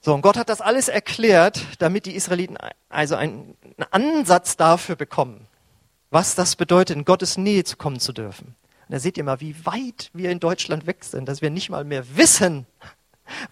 [0.00, 2.56] So, und Gott hat das alles erklärt, damit die Israeliten
[2.88, 5.46] also einen, einen Ansatz dafür bekommen,
[6.10, 8.54] was das bedeutet, in Gottes Nähe zu kommen zu dürfen.
[8.88, 11.68] Und da seht ihr mal, wie weit wir in Deutschland weg sind, dass wir nicht
[11.68, 12.64] mal mehr wissen,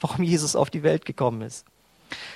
[0.01, 1.66] warum Jesus auf die Welt gekommen ist.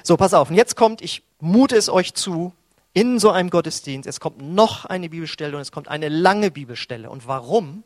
[0.03, 0.51] So, pass auf.
[0.51, 2.53] Und jetzt kommt, ich mute es euch zu,
[2.93, 7.09] in so einem Gottesdienst, es kommt noch eine Bibelstelle und es kommt eine lange Bibelstelle.
[7.09, 7.85] Und warum?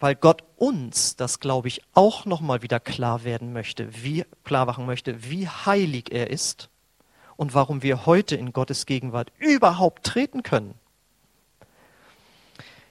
[0.00, 4.86] Weil Gott uns, das glaube ich, auch nochmal wieder klar werden möchte, wie, klar machen
[4.86, 6.68] möchte, wie heilig er ist
[7.36, 10.74] und warum wir heute in Gottes Gegenwart überhaupt treten können.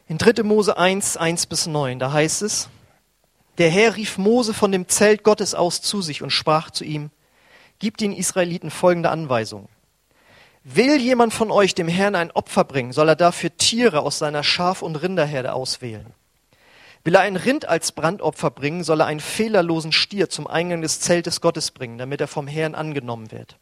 [0.07, 0.43] In 3.
[0.43, 2.69] Mose 1, 1 bis 9, da heißt es,
[3.57, 7.09] der Herr rief Mose von dem Zelt Gottes aus zu sich und sprach zu ihm,
[7.79, 9.67] gib den Israeliten folgende Anweisung.
[10.69, 14.43] Will jemand von euch dem Herrn ein Opfer bringen, soll er dafür Tiere aus seiner
[14.43, 16.07] Schaf- und Rinderherde auswählen.
[17.05, 20.99] Will er ein Rind als Brandopfer bringen, soll er einen fehlerlosen Stier zum Eingang des
[20.99, 23.55] Zeltes Gottes bringen, damit er vom Herrn angenommen wird.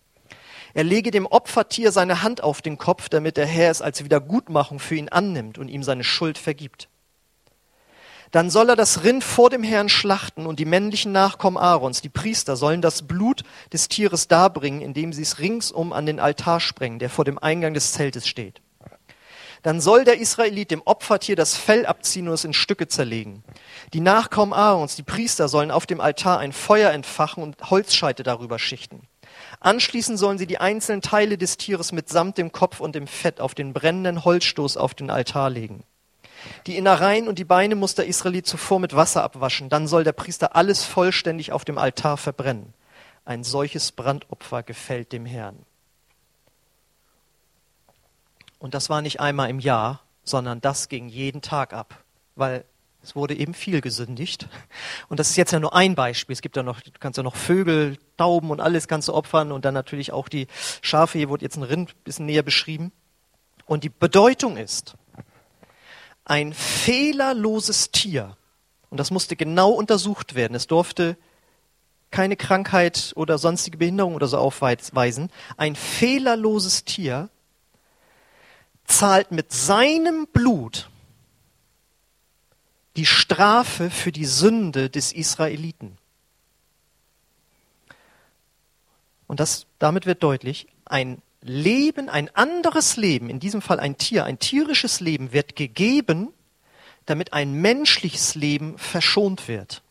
[0.74, 4.80] Er lege dem Opfertier seine Hand auf den Kopf, damit der Herr es als Wiedergutmachung
[4.80, 6.90] für ihn annimmt und ihm seine Schuld vergibt.
[8.36, 12.10] Dann soll er das Rind vor dem Herrn schlachten und die männlichen Nachkommen Aarons, die
[12.10, 17.00] Priester, sollen das Blut des Tieres darbringen, indem sie es ringsum an den Altar sprengen,
[17.00, 18.62] der vor dem Eingang des Zeltes steht.
[19.64, 23.46] Dann soll der Israelit dem Opfertier das Fell abziehen und es in Stücke zerlegen.
[23.94, 28.60] Die Nachkommen Aarons, die Priester, sollen auf dem Altar ein Feuer entfachen und Holzscheite darüber
[28.60, 29.08] schichten.
[29.62, 33.56] Anschließend sollen sie die einzelnen Teile des Tieres mitsamt dem Kopf und dem Fett auf
[33.56, 35.86] den brennenden Holzstoß auf den Altar legen.
[36.68, 39.70] Die Innereien und die Beine muss der Israelit zuvor mit Wasser abwaschen.
[39.70, 42.74] Dann soll der Priester alles vollständig auf dem Altar verbrennen.
[43.26, 45.58] Ein solches Brandopfer gefällt dem Herrn.
[48.60, 52.04] Und das war nicht einmal im Jahr, sondern das ging jeden Tag ab,
[52.36, 52.66] weil
[53.06, 54.48] es wurde eben viel gesündigt.
[55.10, 56.34] Und das ist jetzt ja nur ein Beispiel.
[56.34, 59.66] Es gibt ja noch, du kannst ja noch Vögel, Tauben und alles du opfern und
[59.66, 60.48] dann natürlich auch die
[60.82, 61.20] Schafe.
[61.20, 62.92] Hier wurde jetzt ein Rind ein bisschen näher beschrieben.
[63.68, 64.96] Und die Bedeutung ist,
[66.26, 68.36] ein fehlerloses Tier.
[68.90, 70.56] Und das musste genau untersucht werden.
[70.56, 71.18] Es durfte
[72.12, 75.30] keine Krankheit oder sonstige Behinderung oder so aufweisen.
[75.58, 77.30] Ein fehlerloses Tier
[78.86, 80.90] zahlt mit seinem Blut
[82.96, 85.98] die Strafe für die Sünde des Israeliten.
[89.28, 94.26] Und das, damit wird deutlich, ein Leben, ein anderes Leben, in diesem Fall ein Tier,
[94.26, 96.34] ein tierisches Leben wird gegeben,
[97.06, 99.84] damit ein menschliches Leben verschont wird.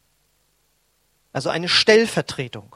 [1.33, 2.75] Also eine Stellvertretung.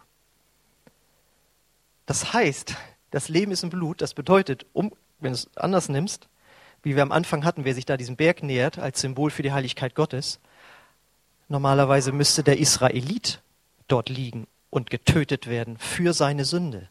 [2.06, 2.76] Das heißt,
[3.10, 6.28] das Leben ist im Blut, das bedeutet, um, wenn du es anders nimmst,
[6.84, 9.52] wie wir am Anfang hatten, wer sich da diesem Berg nähert, als Symbol für die
[9.52, 10.38] Heiligkeit Gottes,
[11.48, 13.42] normalerweise müsste der Israelit
[13.88, 16.88] dort liegen und getötet werden für seine Sünde.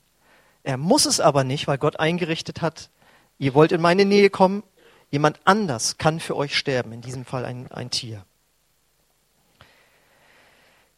[0.67, 2.89] Er muss es aber nicht, weil Gott eingerichtet hat,
[3.37, 4.63] ihr wollt in meine Nähe kommen,
[5.11, 8.25] jemand anders kann für euch sterben, in diesem Fall ein, ein Tier.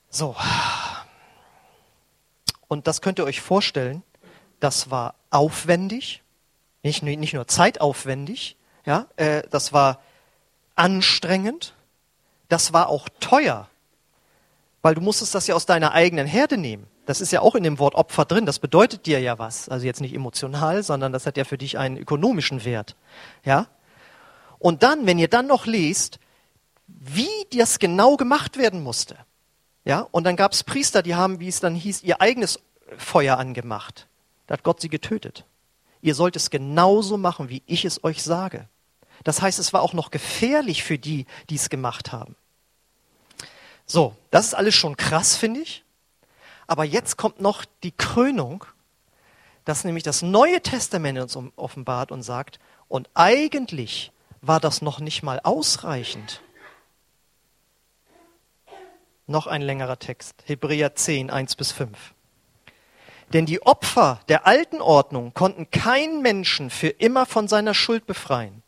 [0.10, 0.36] So.
[2.67, 4.01] Und das könnt ihr euch vorstellen,
[4.60, 6.23] das war aufwendig,
[6.82, 10.01] nicht, nicht nur zeitaufwendig, ja, äh, das war
[10.73, 11.75] anstrengend,
[12.47, 13.69] das war auch teuer,
[14.82, 16.88] weil du musstest das ja aus deiner eigenen Herde nehmen.
[17.10, 18.45] Das ist ja auch in dem Wort Opfer drin.
[18.45, 19.67] Das bedeutet dir ja was.
[19.67, 22.95] Also jetzt nicht emotional, sondern das hat ja für dich einen ökonomischen Wert.
[23.43, 23.65] Ja?
[24.60, 26.19] Und dann, wenn ihr dann noch lest,
[26.86, 29.17] wie das genau gemacht werden musste.
[29.86, 30.02] Ja?
[30.12, 32.60] Und dann gab es Priester, die haben, wie es dann hieß, ihr eigenes
[32.95, 34.06] Feuer angemacht.
[34.45, 35.45] Da hat Gott sie getötet.
[36.04, 38.67] Ihr sollt es genauso machen, wie ich es euch sage.
[39.24, 42.36] Das heißt, es war auch noch gefährlich für die, die es gemacht haben.
[43.88, 45.84] So, das ist alles schon krass, finde ich.
[46.69, 48.63] Aber jetzt kommt noch die Krönung,
[49.65, 55.23] dass nämlich das Neue Testament uns offenbart und sagt, und eigentlich war das noch nicht
[55.23, 56.43] mal ausreichend.
[59.25, 62.13] Noch ein längerer Text, Hebräer 10, 1 bis 5.
[63.34, 68.62] Denn die Opfer der alten Ordnung konnten keinen Menschen für immer von seiner Schuld befreien.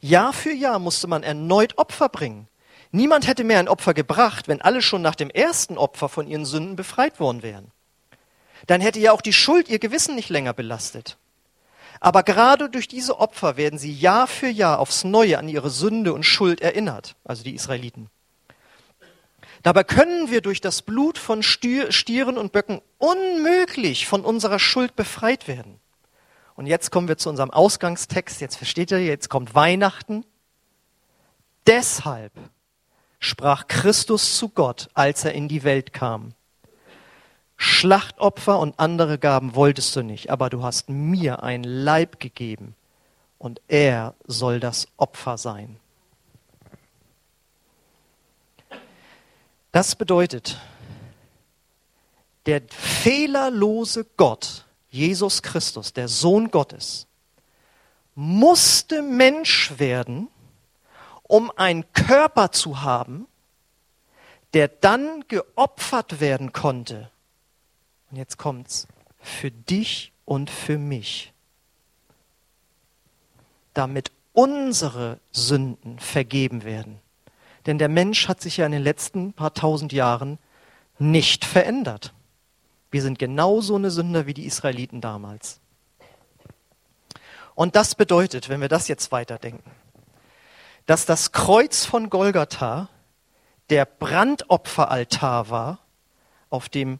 [0.00, 2.46] Jahr für Jahr musste man erneut Opfer bringen.
[2.90, 6.46] Niemand hätte mehr ein Opfer gebracht, wenn alle schon nach dem ersten Opfer von ihren
[6.46, 7.70] Sünden befreit worden wären.
[8.66, 11.18] Dann hätte ja auch die Schuld ihr Gewissen nicht länger belastet.
[12.00, 16.12] Aber gerade durch diese Opfer werden sie Jahr für Jahr aufs Neue an ihre Sünde
[16.12, 18.08] und Schuld erinnert, also die Israeliten.
[19.62, 25.48] Dabei können wir durch das Blut von Stieren und Böcken unmöglich von unserer Schuld befreit
[25.48, 25.80] werden.
[26.54, 28.40] Und jetzt kommen wir zu unserem Ausgangstext.
[28.40, 30.24] Jetzt versteht ihr, jetzt kommt Weihnachten.
[31.66, 32.32] Deshalb
[33.18, 36.34] sprach Christus zu Gott, als er in die Welt kam.
[37.56, 42.76] Schlachtopfer und andere Gaben wolltest du nicht, aber du hast mir ein Leib gegeben
[43.38, 45.78] und er soll das Opfer sein.
[49.72, 50.58] Das bedeutet,
[52.46, 57.06] der fehlerlose Gott, Jesus Christus, der Sohn Gottes,
[58.14, 60.28] musste Mensch werden,
[61.28, 63.28] um einen Körper zu haben,
[64.54, 67.10] der dann geopfert werden konnte.
[68.10, 68.88] Und jetzt kommt's.
[69.20, 71.32] Für dich und für mich.
[73.74, 77.00] Damit unsere Sünden vergeben werden.
[77.66, 80.38] Denn der Mensch hat sich ja in den letzten paar tausend Jahren
[80.98, 82.14] nicht verändert.
[82.90, 85.60] Wir sind genauso eine Sünder wie die Israeliten damals.
[87.54, 89.70] Und das bedeutet, wenn wir das jetzt weiterdenken,
[90.88, 92.88] dass das Kreuz von Golgatha
[93.68, 95.80] der Brandopferaltar war,
[96.48, 96.98] auf dem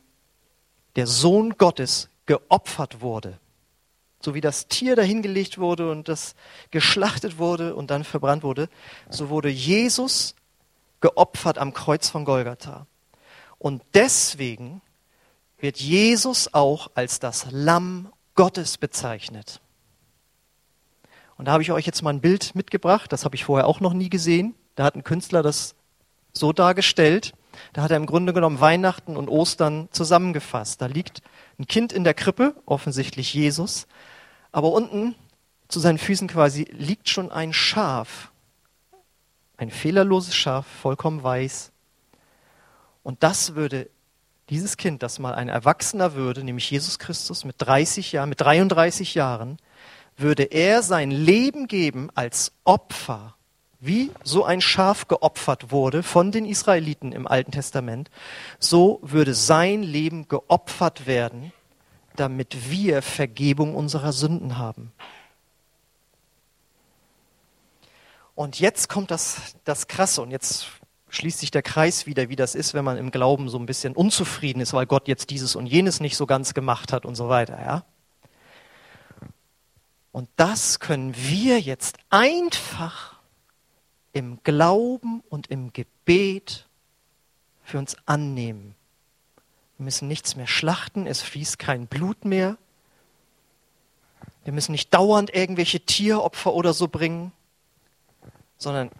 [0.96, 3.38] der Sohn Gottes geopfert wurde.
[4.20, 6.34] So wie das Tier dahingelegt wurde und das
[6.70, 8.68] geschlachtet wurde und dann verbrannt wurde,
[9.08, 10.34] so wurde Jesus
[11.00, 12.86] geopfert am Kreuz von Golgatha.
[13.56, 14.82] Und deswegen
[15.56, 19.62] wird Jesus auch als das Lamm Gottes bezeichnet.
[21.38, 23.80] Und da habe ich euch jetzt mal ein Bild mitgebracht, das habe ich vorher auch
[23.80, 24.54] noch nie gesehen.
[24.74, 25.76] Da hat ein Künstler das
[26.32, 27.32] so dargestellt.
[27.72, 30.82] Da hat er im Grunde genommen Weihnachten und Ostern zusammengefasst.
[30.82, 31.22] Da liegt
[31.58, 33.86] ein Kind in der Krippe, offensichtlich Jesus,
[34.52, 35.14] aber unten
[35.68, 38.32] zu seinen Füßen quasi liegt schon ein Schaf.
[39.56, 41.72] Ein fehlerloses Schaf, vollkommen weiß.
[43.02, 43.90] Und das würde
[44.50, 49.14] dieses Kind, das mal ein Erwachsener würde, nämlich Jesus Christus mit 30 Jahren, mit 33
[49.14, 49.58] Jahren,
[50.18, 53.36] würde er sein Leben geben als Opfer,
[53.80, 58.10] wie so ein Schaf geopfert wurde von den Israeliten im Alten Testament,
[58.58, 61.52] so würde sein Leben geopfert werden,
[62.16, 64.92] damit wir Vergebung unserer Sünden haben.
[68.34, 70.68] Und jetzt kommt das, das Krasse und jetzt
[71.10, 73.94] schließt sich der Kreis wieder, wie das ist, wenn man im Glauben so ein bisschen
[73.94, 77.28] unzufrieden ist, weil Gott jetzt dieses und jenes nicht so ganz gemacht hat und so
[77.28, 77.84] weiter, ja.
[80.12, 83.16] Und das können wir jetzt einfach
[84.12, 86.66] im Glauben und im Gebet
[87.62, 88.74] für uns annehmen.
[89.76, 92.56] Wir müssen nichts mehr schlachten, es fließt kein Blut mehr.
[94.44, 97.32] Wir müssen nicht dauernd irgendwelche Tieropfer oder so bringen,
[98.56, 98.90] sondern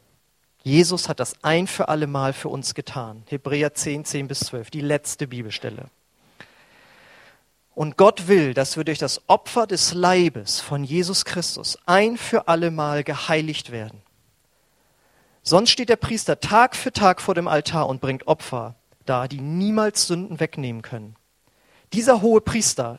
[0.63, 3.23] Jesus hat das ein für alle Mal für uns getan.
[3.27, 5.87] Hebräer 10, 10 bis 12, die letzte Bibelstelle.
[7.79, 12.49] Und Gott will, dass wir durch das Opfer des Leibes von Jesus Christus ein für
[12.49, 14.03] alle Mal geheiligt werden.
[15.45, 18.75] Sonst steht der Priester Tag für Tag vor dem Altar und bringt Opfer
[19.07, 21.15] dar, die niemals Sünden wegnehmen können.
[21.93, 22.99] Dieser hohe Priester,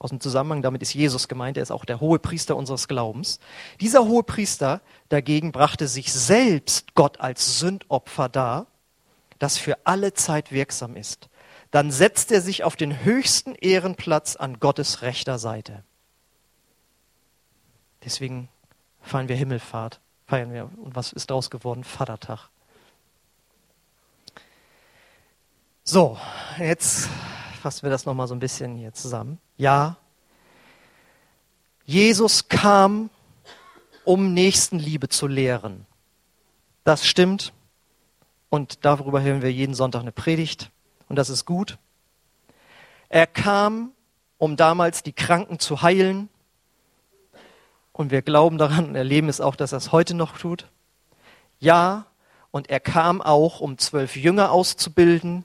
[0.00, 3.38] aus dem Zusammenhang damit ist Jesus gemeint, er ist auch der hohe Priester unseres Glaubens.
[3.80, 8.66] Dieser hohe Priester dagegen brachte sich selbst Gott als Sündopfer dar,
[9.38, 11.28] das für alle Zeit wirksam ist
[11.70, 15.84] dann setzt er sich auf den höchsten Ehrenplatz an Gottes rechter Seite.
[18.04, 18.48] Deswegen
[19.02, 20.70] feiern wir Himmelfahrt, feiern wir.
[20.78, 21.84] Und was ist daraus geworden?
[21.84, 22.48] Vatertag.
[25.84, 26.18] So,
[26.58, 27.08] jetzt
[27.62, 29.38] fassen wir das nochmal so ein bisschen hier zusammen.
[29.56, 29.96] Ja,
[31.84, 33.08] Jesus kam,
[34.04, 35.86] um Nächstenliebe zu lehren.
[36.84, 37.54] Das stimmt.
[38.50, 40.70] Und darüber hören wir jeden Sonntag eine Predigt.
[41.08, 41.78] Und das ist gut.
[43.08, 43.92] Er kam,
[44.36, 46.28] um damals die Kranken zu heilen.
[47.92, 50.68] Und wir glauben daran und erleben es auch, dass er es heute noch tut.
[51.58, 52.06] Ja,
[52.50, 55.44] und er kam auch, um zwölf Jünger auszubilden,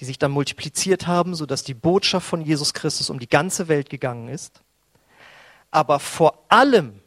[0.00, 3.90] die sich dann multipliziert haben, sodass die Botschaft von Jesus Christus um die ganze Welt
[3.90, 4.62] gegangen ist.
[5.70, 7.00] Aber vor allem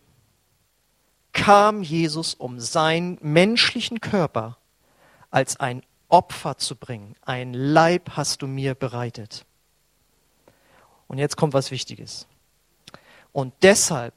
[1.33, 4.57] kam Jesus, um seinen menschlichen Körper
[5.31, 7.15] als ein Opfer zu bringen.
[7.23, 9.45] Ein Leib hast du mir bereitet.
[11.07, 12.27] Und jetzt kommt was Wichtiges.
[13.31, 14.13] Und deshalb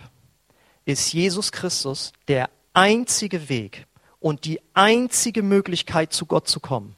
[0.85, 3.87] ist Jesus Christus der einzige Weg
[4.21, 6.97] und die einzige Möglichkeit, zu Gott zu kommen.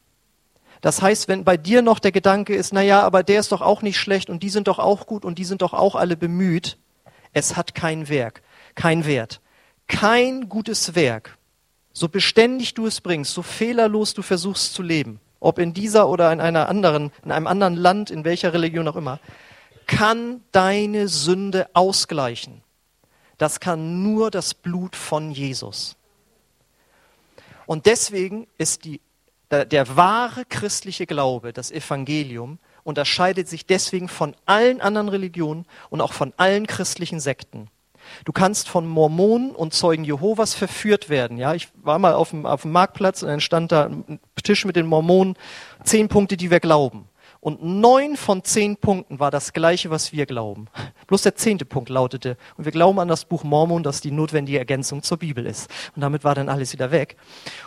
[0.80, 3.62] Das heißt, wenn bei dir noch der Gedanke ist, na ja, aber der ist doch
[3.62, 6.16] auch nicht schlecht und die sind doch auch gut und die sind doch auch alle
[6.16, 6.76] bemüht,
[7.32, 8.42] es hat kein Werk,
[8.74, 9.40] kein Wert.
[9.86, 11.37] Kein gutes Werk,
[11.98, 16.32] so beständig du es bringst, so fehlerlos du versuchst zu leben, ob in dieser oder
[16.32, 19.20] in einer anderen, in einem anderen Land, in welcher Religion auch immer,
[19.86, 22.62] kann deine Sünde ausgleichen.
[23.36, 25.96] Das kann nur das Blut von Jesus.
[27.66, 29.00] Und deswegen ist die,
[29.50, 36.00] der, der wahre christliche Glaube, das Evangelium, unterscheidet sich deswegen von allen anderen Religionen und
[36.00, 37.70] auch von allen christlichen Sekten.
[38.24, 41.38] Du kannst von Mormonen und Zeugen Jehovas verführt werden.
[41.38, 44.64] Ja, ich war mal auf dem, auf dem Marktplatz und dann stand da ein Tisch
[44.64, 45.36] mit den Mormonen,
[45.84, 47.08] zehn Punkte, die wir glauben.
[47.40, 50.66] Und neun von zehn Punkten war das gleiche, was wir glauben.
[51.06, 54.58] Bloß der zehnte Punkt lautete, und wir glauben an das Buch Mormon, das die notwendige
[54.58, 55.70] Ergänzung zur Bibel ist.
[55.94, 57.16] Und damit war dann alles wieder weg.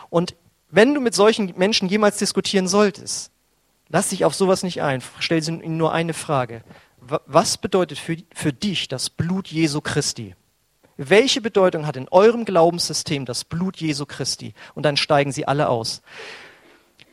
[0.10, 0.36] Und
[0.70, 3.32] wenn du mit solchen Menschen jemals diskutieren solltest,
[3.94, 5.04] Lass dich auf sowas nicht ein.
[5.20, 6.64] Stell ihnen nur eine Frage.
[7.02, 10.36] Was bedeutet für, für dich das Blut Jesu Christi?
[10.98, 14.54] Welche Bedeutung hat in eurem Glaubenssystem das Blut Jesu Christi?
[14.76, 16.04] Und dann steigen sie alle aus.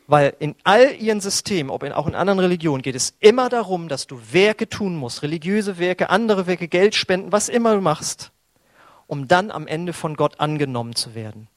[0.06, 3.88] Weil in all ihren Systemen, ob in, auch in anderen Religionen, geht es immer darum,
[3.88, 8.30] dass du Werke tun musst, religiöse Werke, andere Werke, Geld spenden, was immer du machst,
[9.06, 11.48] um dann am Ende von Gott angenommen zu werden.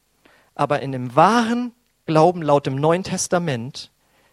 [0.56, 1.74] Aber in dem wahren
[2.06, 3.92] Glauben laut dem Neuen Testament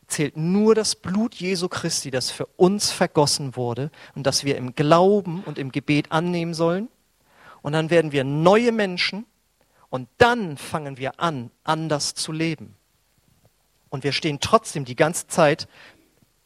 [0.08, 4.74] zählt nur das Blut Jesu Christi, das für uns vergossen wurde und das wir im
[4.74, 6.88] Glauben und im Gebet annehmen sollen.
[7.62, 9.26] Und dann werden wir neue Menschen
[9.90, 12.74] und dann fangen wir an, anders zu leben.
[13.90, 15.68] Und wir stehen trotzdem die ganze Zeit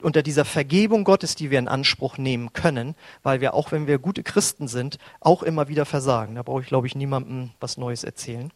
[0.00, 3.98] unter dieser Vergebung Gottes, die wir in Anspruch nehmen können, weil wir auch, wenn wir
[3.98, 6.34] gute Christen sind, auch immer wieder versagen.
[6.34, 8.52] Da brauche ich, glaube ich, niemandem was Neues erzählen.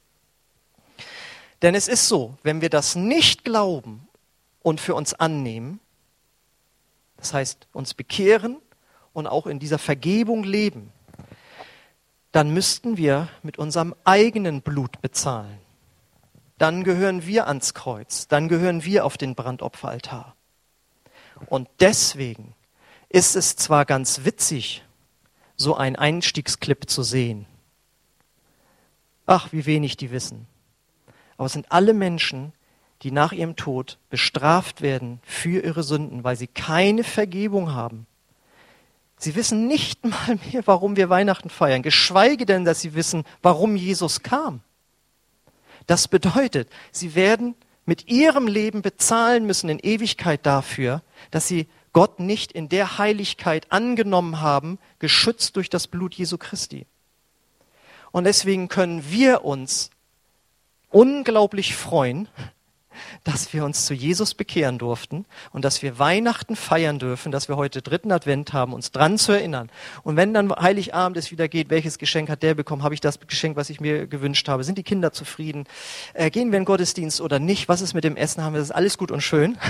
[1.62, 4.08] Denn es ist so, wenn wir das nicht glauben
[4.66, 5.78] und für uns annehmen.
[7.18, 8.56] Das heißt, uns bekehren
[9.12, 10.92] und auch in dieser Vergebung leben.
[12.32, 15.58] Dann müssten wir mit unserem eigenen Blut bezahlen.
[16.58, 18.26] Dann gehören wir ans Kreuz.
[18.26, 20.34] Dann gehören wir auf den Brandopferaltar.
[21.46, 22.52] Und deswegen
[23.08, 24.82] ist es zwar ganz witzig,
[25.54, 27.46] so einen Einstiegsclip zu sehen.
[29.26, 30.48] Ach, wie wenig die wissen.
[31.36, 32.52] Aber es sind alle Menschen,
[33.06, 38.04] die nach ihrem Tod bestraft werden für ihre Sünden, weil sie keine Vergebung haben.
[39.16, 43.76] Sie wissen nicht mal mehr, warum wir Weihnachten feiern, geschweige denn, dass sie wissen, warum
[43.76, 44.58] Jesus kam.
[45.86, 52.18] Das bedeutet, sie werden mit ihrem Leben bezahlen müssen in Ewigkeit dafür, dass sie Gott
[52.18, 56.86] nicht in der Heiligkeit angenommen haben, geschützt durch das Blut Jesu Christi.
[58.10, 59.90] Und deswegen können wir uns
[60.90, 62.26] unglaublich freuen,
[63.24, 67.56] dass wir uns zu Jesus bekehren durften und dass wir Weihnachten feiern dürfen, dass wir
[67.56, 69.70] heute dritten Advent haben, uns dran zu erinnern.
[70.02, 72.82] Und wenn dann Heiligabend es wieder geht, welches Geschenk hat der bekommen?
[72.82, 74.64] Habe ich das Geschenk, was ich mir gewünscht habe?
[74.64, 75.64] Sind die Kinder zufrieden?
[76.14, 77.68] Äh, gehen wir in den Gottesdienst oder nicht?
[77.68, 78.42] Was ist mit dem Essen?
[78.42, 79.58] Haben wir das alles gut und schön?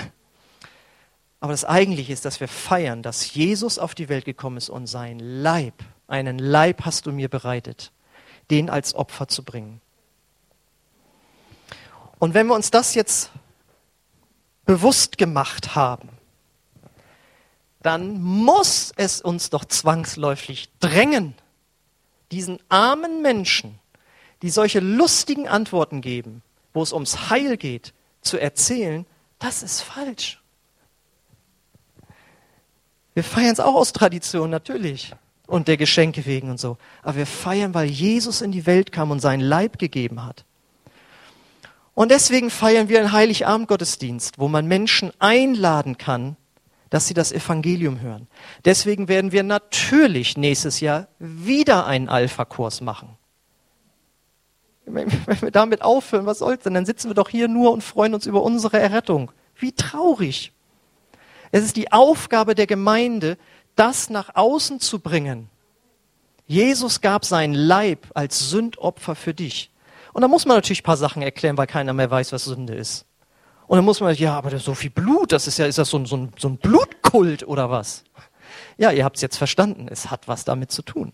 [1.40, 4.86] Aber das Eigentliche ist, dass wir feiern, dass Jesus auf die Welt gekommen ist und
[4.86, 5.74] sein Leib,
[6.08, 7.92] einen Leib hast du mir bereitet,
[8.50, 9.80] den als Opfer zu bringen.
[12.18, 13.30] Und wenn wir uns das jetzt
[14.64, 16.08] bewusst gemacht haben,
[17.82, 21.34] dann muss es uns doch zwangsläufig drängen,
[22.32, 23.78] diesen armen Menschen,
[24.42, 26.42] die solche lustigen Antworten geben,
[26.74, 29.06] wo es ums Heil geht, zu erzählen,
[29.38, 30.40] das ist falsch.
[33.14, 35.14] Wir feiern es auch aus Tradition, natürlich.
[35.46, 36.76] Und der Geschenke wegen und so.
[37.02, 40.44] Aber wir feiern, weil Jesus in die Welt kam und seinen Leib gegeben hat.
[41.96, 46.36] Und deswegen feiern wir einen Heiligabend-Gottesdienst, wo man Menschen einladen kann,
[46.90, 48.28] dass sie das Evangelium hören.
[48.66, 53.16] Deswegen werden wir natürlich nächstes Jahr wieder einen Alpha-Kurs machen.
[54.84, 56.74] Wenn wir damit aufhören, was soll's denn?
[56.74, 59.32] Dann sitzen wir doch hier nur und freuen uns über unsere Errettung.
[59.56, 60.52] Wie traurig.
[61.50, 63.38] Es ist die Aufgabe der Gemeinde,
[63.74, 65.48] das nach außen zu bringen.
[66.46, 69.70] Jesus gab seinen Leib als Sündopfer für dich.
[70.16, 72.74] Und da muss man natürlich ein paar Sachen erklären, weil keiner mehr weiß, was Sünde
[72.74, 73.04] ist.
[73.66, 75.98] Und dann muss man, ja, aber so viel Blut, das ist ja, ist das so
[75.98, 78.02] ein, so ein, so ein Blutkult oder was?
[78.78, 81.12] Ja, ihr habt es jetzt verstanden, es hat was damit zu tun.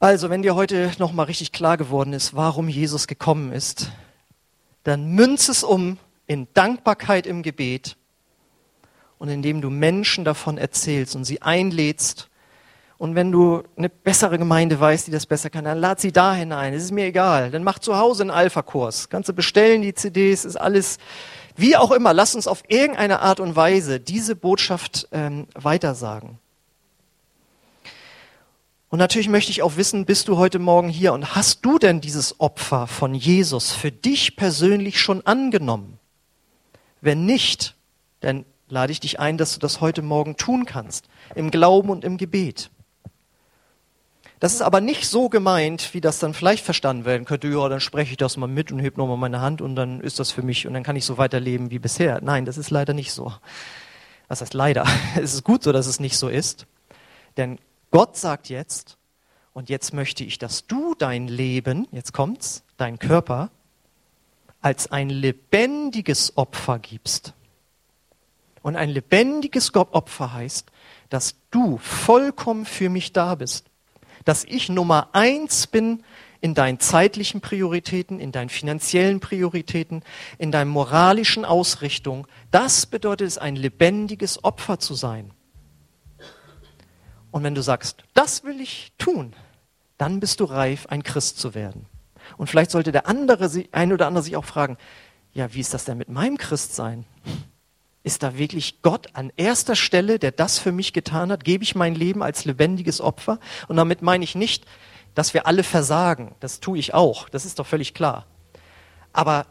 [0.00, 3.92] Also, wenn dir heute nochmal richtig klar geworden ist, warum Jesus gekommen ist,
[4.82, 7.96] dann münz es um in Dankbarkeit im Gebet
[9.18, 12.27] und indem du Menschen davon erzählst und sie einlädst.
[12.98, 16.34] Und wenn du eine bessere Gemeinde weißt, die das besser kann, dann lad sie da
[16.34, 16.74] hinein.
[16.74, 17.52] Es ist mir egal.
[17.52, 19.08] Dann mach zu Hause einen Alpha-Kurs.
[19.08, 20.98] Kannst du bestellen, die CDs, ist alles,
[21.54, 22.12] wie auch immer.
[22.12, 26.38] Lass uns auf irgendeine Art und Weise diese Botschaft ähm, weitersagen.
[28.88, 32.00] Und natürlich möchte ich auch wissen, bist du heute Morgen hier und hast du denn
[32.00, 35.98] dieses Opfer von Jesus für dich persönlich schon angenommen?
[37.00, 37.76] Wenn nicht,
[38.20, 42.02] dann lade ich dich ein, dass du das heute Morgen tun kannst, im Glauben und
[42.02, 42.70] im Gebet.
[44.40, 47.80] Das ist aber nicht so gemeint, wie das dann vielleicht verstanden werden könnte, ja, dann
[47.80, 50.42] spreche ich das mal mit und heb nochmal meine Hand und dann ist das für
[50.42, 52.20] mich und dann kann ich so weiterleben wie bisher.
[52.22, 53.32] Nein, das ist leider nicht so.
[54.28, 54.86] Was heißt leider?
[55.16, 56.66] Es ist gut so, dass es nicht so ist.
[57.36, 57.58] Denn
[57.90, 58.96] Gott sagt jetzt,
[59.54, 63.50] und jetzt möchte ich, dass du dein Leben, jetzt kommt's, dein Körper,
[64.60, 67.32] als ein lebendiges Opfer gibst.
[68.62, 70.70] Und ein lebendiges Opfer heißt,
[71.08, 73.67] dass du vollkommen für mich da bist.
[74.28, 76.04] Dass ich Nummer eins bin
[76.42, 80.02] in deinen zeitlichen Prioritäten, in deinen finanziellen Prioritäten,
[80.36, 82.26] in deiner moralischen Ausrichtung.
[82.50, 85.30] Das bedeutet es, ein lebendiges Opfer zu sein.
[87.30, 89.32] Und wenn du sagst, das will ich tun,
[89.96, 91.86] dann bist du reif, ein Christ zu werden.
[92.36, 94.76] Und vielleicht sollte der andere, ein oder andere sich auch fragen,
[95.32, 97.06] ja, wie ist das denn mit meinem Christsein?
[98.02, 101.44] Ist da wirklich Gott an erster Stelle, der das für mich getan hat?
[101.44, 103.38] Gebe ich mein Leben als lebendiges Opfer?
[103.66, 104.64] Und damit meine ich nicht,
[105.14, 106.34] dass wir alle versagen.
[106.40, 107.28] Das tue ich auch.
[107.28, 108.26] Das ist doch völlig klar.
[109.12, 109.46] Aber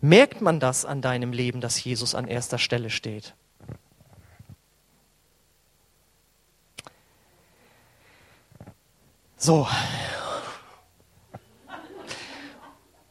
[0.00, 3.34] merkt man das an deinem Leben, dass Jesus an erster Stelle steht?
[9.36, 9.66] So.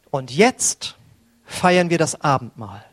[0.10, 0.96] Und jetzt
[1.46, 2.86] feiern wir das Abendmahl.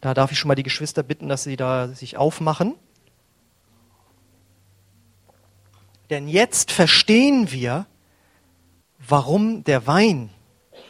[0.00, 2.74] Da darf ich schon mal die Geschwister bitten, dass sie da sich aufmachen.
[6.10, 7.86] Denn jetzt verstehen wir,
[8.98, 10.30] warum der Wein,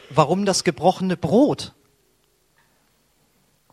[0.09, 1.73] warum das gebrochene Brot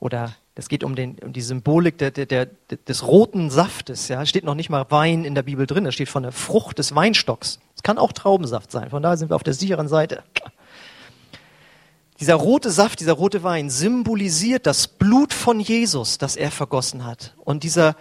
[0.00, 4.08] oder das geht um, den, um die Symbolik der, der, der, des roten Saftes.
[4.08, 5.84] Ja, es steht noch nicht mal Wein in der Bibel drin.
[5.84, 7.60] Es steht von der Frucht des Weinstocks.
[7.74, 8.88] Es kann auch Traubensaft sein.
[8.88, 10.22] Von daher sind wir auf der sicheren Seite.
[12.20, 17.34] Dieser rote Saft, dieser rote Wein symbolisiert das Blut von Jesus, das er vergossen hat.
[17.38, 17.96] Und dieser,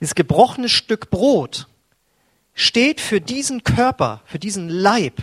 [0.00, 1.68] dieses gebrochene Stück Brot
[2.54, 5.22] steht für diesen Körper, für diesen Leib,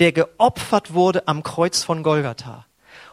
[0.00, 2.66] der geopfert wurde am Kreuz von Golgatha.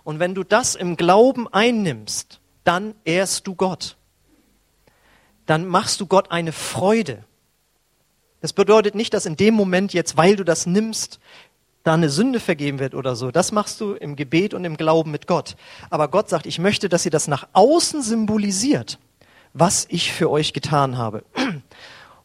[0.04, 3.98] Und wenn du das im Glauben einnimmst, dann ehrst du Gott.
[5.46, 7.26] Dann machst du Gott eine Freude.
[8.42, 11.20] Das bedeutet nicht, dass in dem Moment jetzt, weil du das nimmst,
[11.90, 13.32] da Sünde vergeben wird oder so.
[13.32, 15.56] Das machst du im Gebet und im Glauben mit Gott.
[15.90, 19.00] Aber Gott sagt, ich möchte, dass ihr das nach außen symbolisiert,
[19.54, 21.24] was ich für euch getan habe.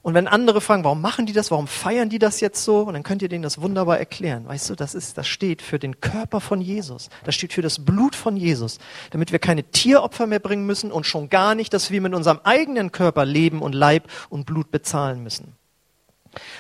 [0.02, 2.92] Und wenn andere fragen, warum machen die das, warum feiern die das jetzt so, und
[2.92, 4.46] dann könnt ihr denen das wunderbar erklären.
[4.46, 7.08] Weißt du, das ist, das steht für den Körper von Jesus.
[7.24, 8.78] Das steht für das Blut von Jesus.
[9.12, 12.40] Damit wir keine Tieropfer mehr bringen müssen und schon gar nicht, dass wir mit unserem
[12.44, 15.56] eigenen Körper Leben und Leib und Blut bezahlen müssen.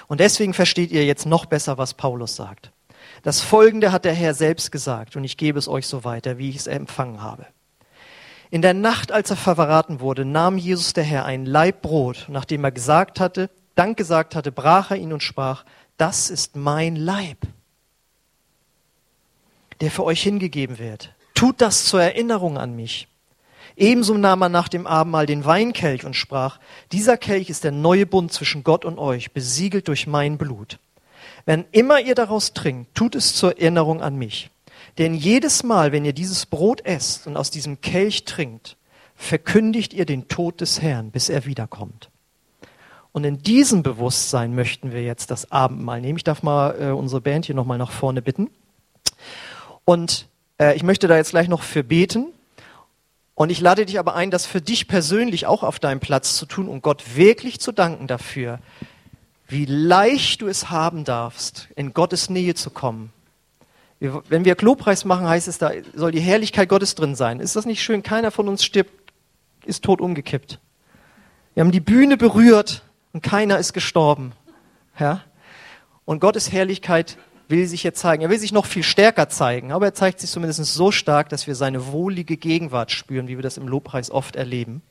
[0.06, 2.72] Und deswegen versteht ihr jetzt noch besser, was Paulus sagt.
[3.24, 6.50] Das Folgende hat der Herr selbst gesagt, und ich gebe es euch so weiter, wie
[6.50, 7.46] ich es empfangen habe.
[8.50, 12.62] In der Nacht, als er verraten wurde, nahm Jesus der Herr ein Laib Brot, nachdem
[12.64, 15.64] er gesagt hatte, Dank gesagt hatte, brach er ihn und sprach,
[15.96, 17.38] das ist mein Leib,
[19.80, 21.14] der für euch hingegeben wird.
[21.32, 23.08] Tut das zur Erinnerung an mich.
[23.74, 26.60] Ebenso nahm er nach dem Abendmahl den Weinkelch und sprach,
[26.92, 30.78] dieser Kelch ist der neue Bund zwischen Gott und euch, besiegelt durch mein Blut.
[31.46, 34.50] Wenn immer ihr daraus trinkt, tut es zur Erinnerung an mich.
[34.98, 38.76] Denn jedes Mal, wenn ihr dieses Brot esst und aus diesem Kelch trinkt,
[39.16, 42.10] verkündigt ihr den Tod des Herrn, bis er wiederkommt.
[43.12, 46.16] Und in diesem Bewusstsein möchten wir jetzt das Abendmahl nehmen.
[46.16, 48.50] Ich darf mal äh, unsere Band hier nochmal nach vorne bitten.
[49.84, 50.26] Und
[50.58, 52.26] äh, ich möchte da jetzt gleich noch für beten.
[53.36, 56.46] Und ich lade dich aber ein, das für dich persönlich auch auf deinem Platz zu
[56.46, 58.60] tun und Gott wirklich zu danken dafür,
[59.48, 63.12] wie leicht du es haben darfst, in Gottes Nähe zu kommen.
[64.00, 67.40] Wenn wir Lobpreis machen, heißt es, da soll die Herrlichkeit Gottes drin sein.
[67.40, 68.02] Ist das nicht schön?
[68.02, 68.92] Keiner von uns stirbt,
[69.64, 70.58] ist tot umgekippt.
[71.54, 72.82] Wir haben die Bühne berührt
[73.12, 74.32] und keiner ist gestorben.
[74.98, 75.22] Ja?
[76.04, 77.16] Und Gottes Herrlichkeit
[77.48, 78.22] will sich jetzt zeigen.
[78.22, 81.46] Er will sich noch viel stärker zeigen, aber er zeigt sich zumindest so stark, dass
[81.46, 84.82] wir seine wohlige Gegenwart spüren, wie wir das im Lobpreis oft erleben.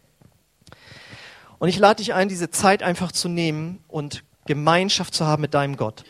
[1.59, 5.53] Und ich lade dich ein, diese Zeit einfach zu nehmen und Gemeinschaft zu haben mit
[5.53, 6.03] deinem Gott.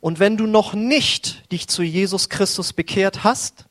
[0.00, 3.66] Und wenn du noch nicht dich zu Jesus Christus bekehrt hast,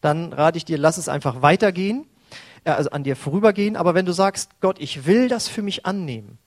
[0.00, 2.06] dann rate ich dir, lass es einfach weitergehen,
[2.64, 3.76] äh, also an dir vorübergehen.
[3.76, 6.38] Aber wenn du sagst, Gott, ich will das für mich annehmen,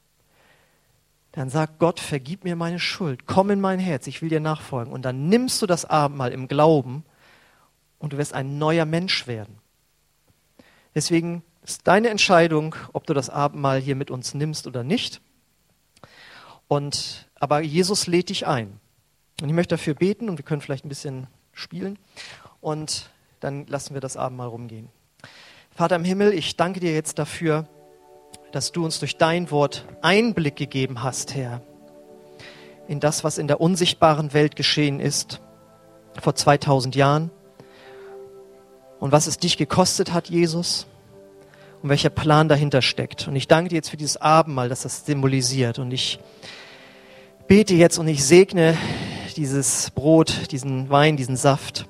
[1.32, 4.92] dann sag Gott, vergib mir meine Schuld, komm in mein Herz, ich will dir nachfolgen.
[4.94, 7.04] Und dann nimmst du das Abendmahl im Glauben
[7.98, 9.58] und du wirst ein neuer Mensch werden.
[10.96, 15.22] Deswegen ist deine Entscheidung, ob du das Abendmahl hier mit uns nimmst oder nicht.
[16.70, 18.80] Und, aber Jesus lädt dich ein.
[19.42, 21.98] Und ich möchte dafür beten und wir können vielleicht ein bisschen spielen.
[22.62, 23.10] Und
[23.40, 24.88] dann lassen wir das Abendmahl rumgehen.
[25.72, 27.68] Vater im Himmel, ich danke dir jetzt dafür,
[28.52, 31.62] dass du uns durch dein Wort Einblick gegeben hast, Herr,
[32.88, 35.42] in das, was in der unsichtbaren Welt geschehen ist
[36.22, 37.32] vor 2000 Jahren
[39.00, 40.86] und was es dich gekostet hat, Jesus,
[41.82, 43.28] und welcher Plan dahinter steckt.
[43.28, 45.80] Und ich danke dir jetzt für dieses Abendmahl, das das symbolisiert.
[45.80, 46.20] Und ich
[47.50, 48.78] bete jetzt und ich segne
[49.36, 51.90] dieses Brot, diesen Wein, diesen Saft,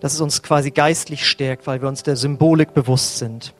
[0.00, 3.54] dass es uns quasi geistlich stärkt, weil wir uns der Symbolik bewusst sind.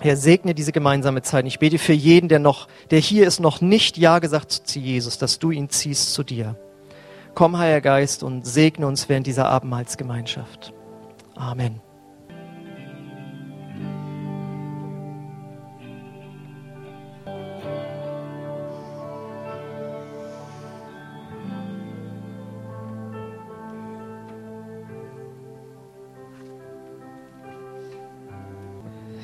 [0.00, 1.46] Herr, segne diese gemeinsame Zeit.
[1.46, 5.18] Ich bete für jeden, der noch, der hier ist, noch nicht Ja gesagt zu Jesus,
[5.18, 6.56] dass du ihn ziehst zu dir.
[7.34, 10.72] Komm, Heiliger Geist, und segne uns während dieser Abendmahlsgemeinschaft.
[11.36, 11.83] Amen.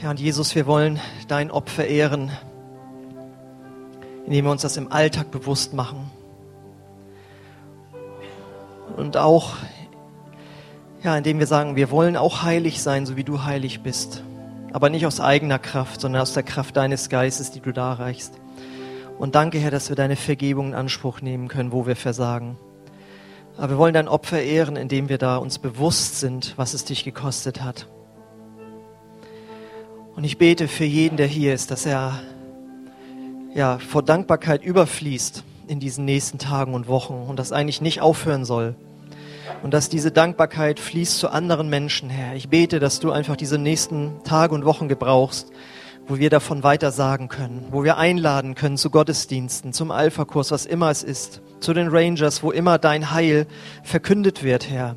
[0.02, 0.98] Ja, und Jesus, wir wollen
[1.28, 2.30] dein Opfer ehren,
[4.24, 6.10] indem wir uns das im Alltag bewusst machen.
[8.96, 9.56] Und auch,
[11.02, 14.24] ja, indem wir sagen, wir wollen auch heilig sein, so wie du heilig bist.
[14.72, 18.32] Aber nicht aus eigener Kraft, sondern aus der Kraft deines Geistes, die du darreichst.
[19.18, 22.56] Und danke, Herr, dass wir deine Vergebung in Anspruch nehmen können, wo wir versagen.
[23.58, 27.04] Aber wir wollen dein Opfer ehren, indem wir da uns bewusst sind, was es dich
[27.04, 27.86] gekostet hat.
[30.20, 32.20] Und ich bete für jeden, der hier ist, dass er
[33.54, 38.44] ja, vor Dankbarkeit überfließt in diesen nächsten Tagen und Wochen und das eigentlich nicht aufhören
[38.44, 38.74] soll.
[39.62, 42.36] Und dass diese Dankbarkeit fließt zu anderen Menschen, Herr.
[42.36, 45.52] Ich bete, dass du einfach diese nächsten Tage und Wochen gebrauchst,
[46.06, 50.66] wo wir davon weiter sagen können, wo wir einladen können zu Gottesdiensten, zum Alpha-Kurs, was
[50.66, 53.46] immer es ist, zu den Rangers, wo immer dein Heil
[53.84, 54.96] verkündet wird, Herr.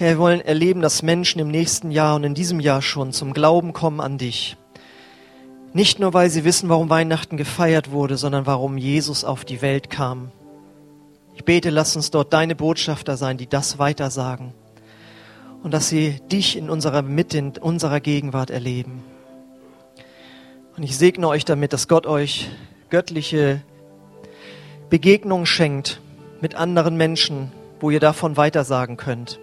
[0.00, 3.34] Herr, wir wollen erleben, dass Menschen im nächsten Jahr und in diesem Jahr schon zum
[3.34, 4.56] Glauben kommen an dich.
[5.74, 9.90] Nicht nur, weil sie wissen, warum Weihnachten gefeiert wurde, sondern warum Jesus auf die Welt
[9.90, 10.32] kam.
[11.34, 14.54] Ich bete, lass uns dort deine Botschafter sein, die das weitersagen.
[15.62, 19.04] Und dass sie dich in unserer Mitte, in unserer Gegenwart erleben.
[20.78, 22.48] Und ich segne euch damit, dass Gott euch
[22.88, 23.60] göttliche
[24.88, 26.00] Begegnungen schenkt
[26.40, 29.38] mit anderen Menschen, wo ihr davon weitersagen könnt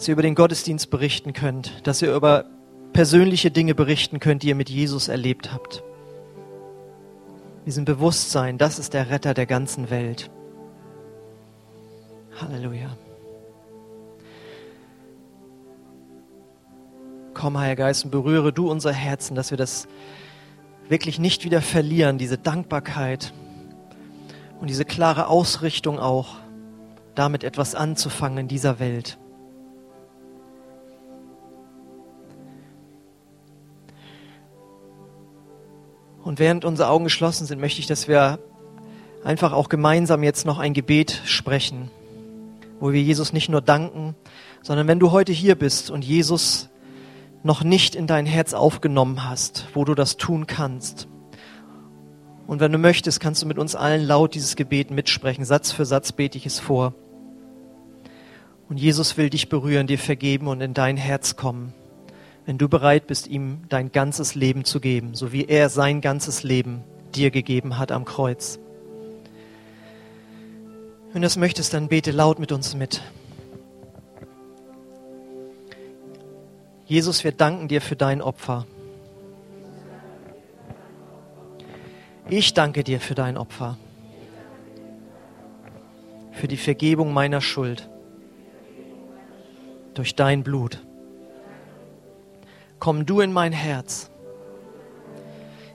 [0.00, 2.46] dass ihr über den Gottesdienst berichten könnt, dass ihr über
[2.94, 5.82] persönliche Dinge berichten könnt, die ihr mit Jesus erlebt habt.
[7.66, 10.30] Diesem Bewusstsein, das ist der Retter der ganzen Welt.
[12.40, 12.96] Halleluja.
[17.34, 19.86] Komm, Heiliger Geist, und berühre du unser Herzen, dass wir das
[20.88, 23.34] wirklich nicht wieder verlieren, diese Dankbarkeit
[24.62, 26.36] und diese klare Ausrichtung auch,
[27.14, 29.18] damit etwas anzufangen in dieser Welt.
[36.22, 38.38] Und während unsere Augen geschlossen sind, möchte ich, dass wir
[39.24, 41.90] einfach auch gemeinsam jetzt noch ein Gebet sprechen,
[42.78, 44.14] wo wir Jesus nicht nur danken,
[44.62, 46.68] sondern wenn du heute hier bist und Jesus
[47.42, 51.08] noch nicht in dein Herz aufgenommen hast, wo du das tun kannst.
[52.46, 55.44] Und wenn du möchtest, kannst du mit uns allen laut dieses Gebet mitsprechen.
[55.44, 56.94] Satz für Satz bete ich es vor.
[58.68, 61.72] Und Jesus will dich berühren, dir vergeben und in dein Herz kommen
[62.50, 66.42] wenn du bereit bist, ihm dein ganzes Leben zu geben, so wie er sein ganzes
[66.42, 66.82] Leben
[67.14, 68.58] dir gegeben hat am Kreuz.
[71.12, 73.02] Wenn du das möchtest, dann bete laut mit uns mit.
[76.86, 78.66] Jesus, wir danken dir für dein Opfer.
[82.28, 83.78] Ich danke dir für dein Opfer,
[86.32, 87.88] für die Vergebung meiner Schuld
[89.94, 90.82] durch dein Blut.
[92.80, 94.10] Komm du in mein Herz.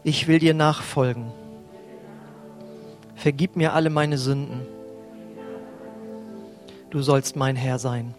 [0.03, 1.32] Ich will dir nachfolgen.
[3.16, 4.62] Vergib mir alle meine Sünden.
[6.89, 8.16] Du sollst mein Herr sein.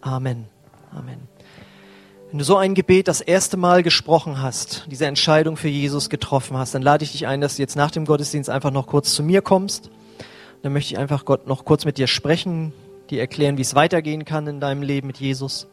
[0.00, 0.46] Amen.
[0.90, 1.28] Amen.
[2.30, 6.56] Wenn du so ein Gebet das erste Mal gesprochen hast, diese Entscheidung für Jesus getroffen
[6.56, 9.14] hast, dann lade ich dich ein, dass du jetzt nach dem Gottesdienst einfach noch kurz
[9.14, 9.90] zu mir kommst.
[10.62, 12.72] Dann möchte ich einfach Gott noch kurz mit dir sprechen,
[13.10, 15.68] dir erklären, wie es weitergehen kann in deinem Leben mit Jesus.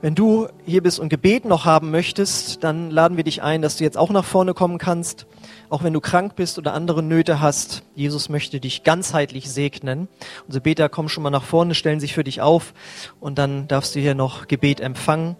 [0.00, 3.78] Wenn du hier bist und Gebet noch haben möchtest, dann laden wir dich ein, dass
[3.78, 5.26] du jetzt auch nach vorne kommen kannst.
[5.70, 10.06] Auch wenn du krank bist oder andere Nöte hast, Jesus möchte dich ganzheitlich segnen.
[10.46, 12.74] Unsere Beter kommen schon mal nach vorne, stellen sich für dich auf
[13.18, 15.34] und dann darfst du hier noch Gebet empfangen.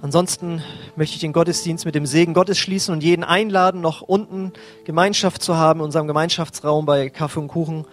[0.00, 0.62] Ansonsten
[0.94, 4.52] möchte ich den Gottesdienst mit dem Segen Gottes schließen und jeden einladen, noch unten
[4.84, 7.86] Gemeinschaft zu haben, in unserem Gemeinschaftsraum bei Kaffee und Kuchen.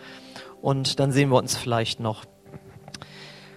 [0.61, 2.23] Und dann sehen wir uns vielleicht noch.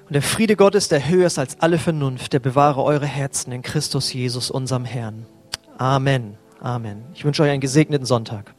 [0.07, 3.63] Und der Friede Gottes, der höher ist als alle Vernunft, der bewahre eure Herzen in
[3.63, 5.27] Christus Jesus, unserem Herrn.
[5.79, 6.39] Amen.
[6.61, 7.05] Amen.
[7.13, 8.55] Ich wünsche euch einen gesegneten Sonntag.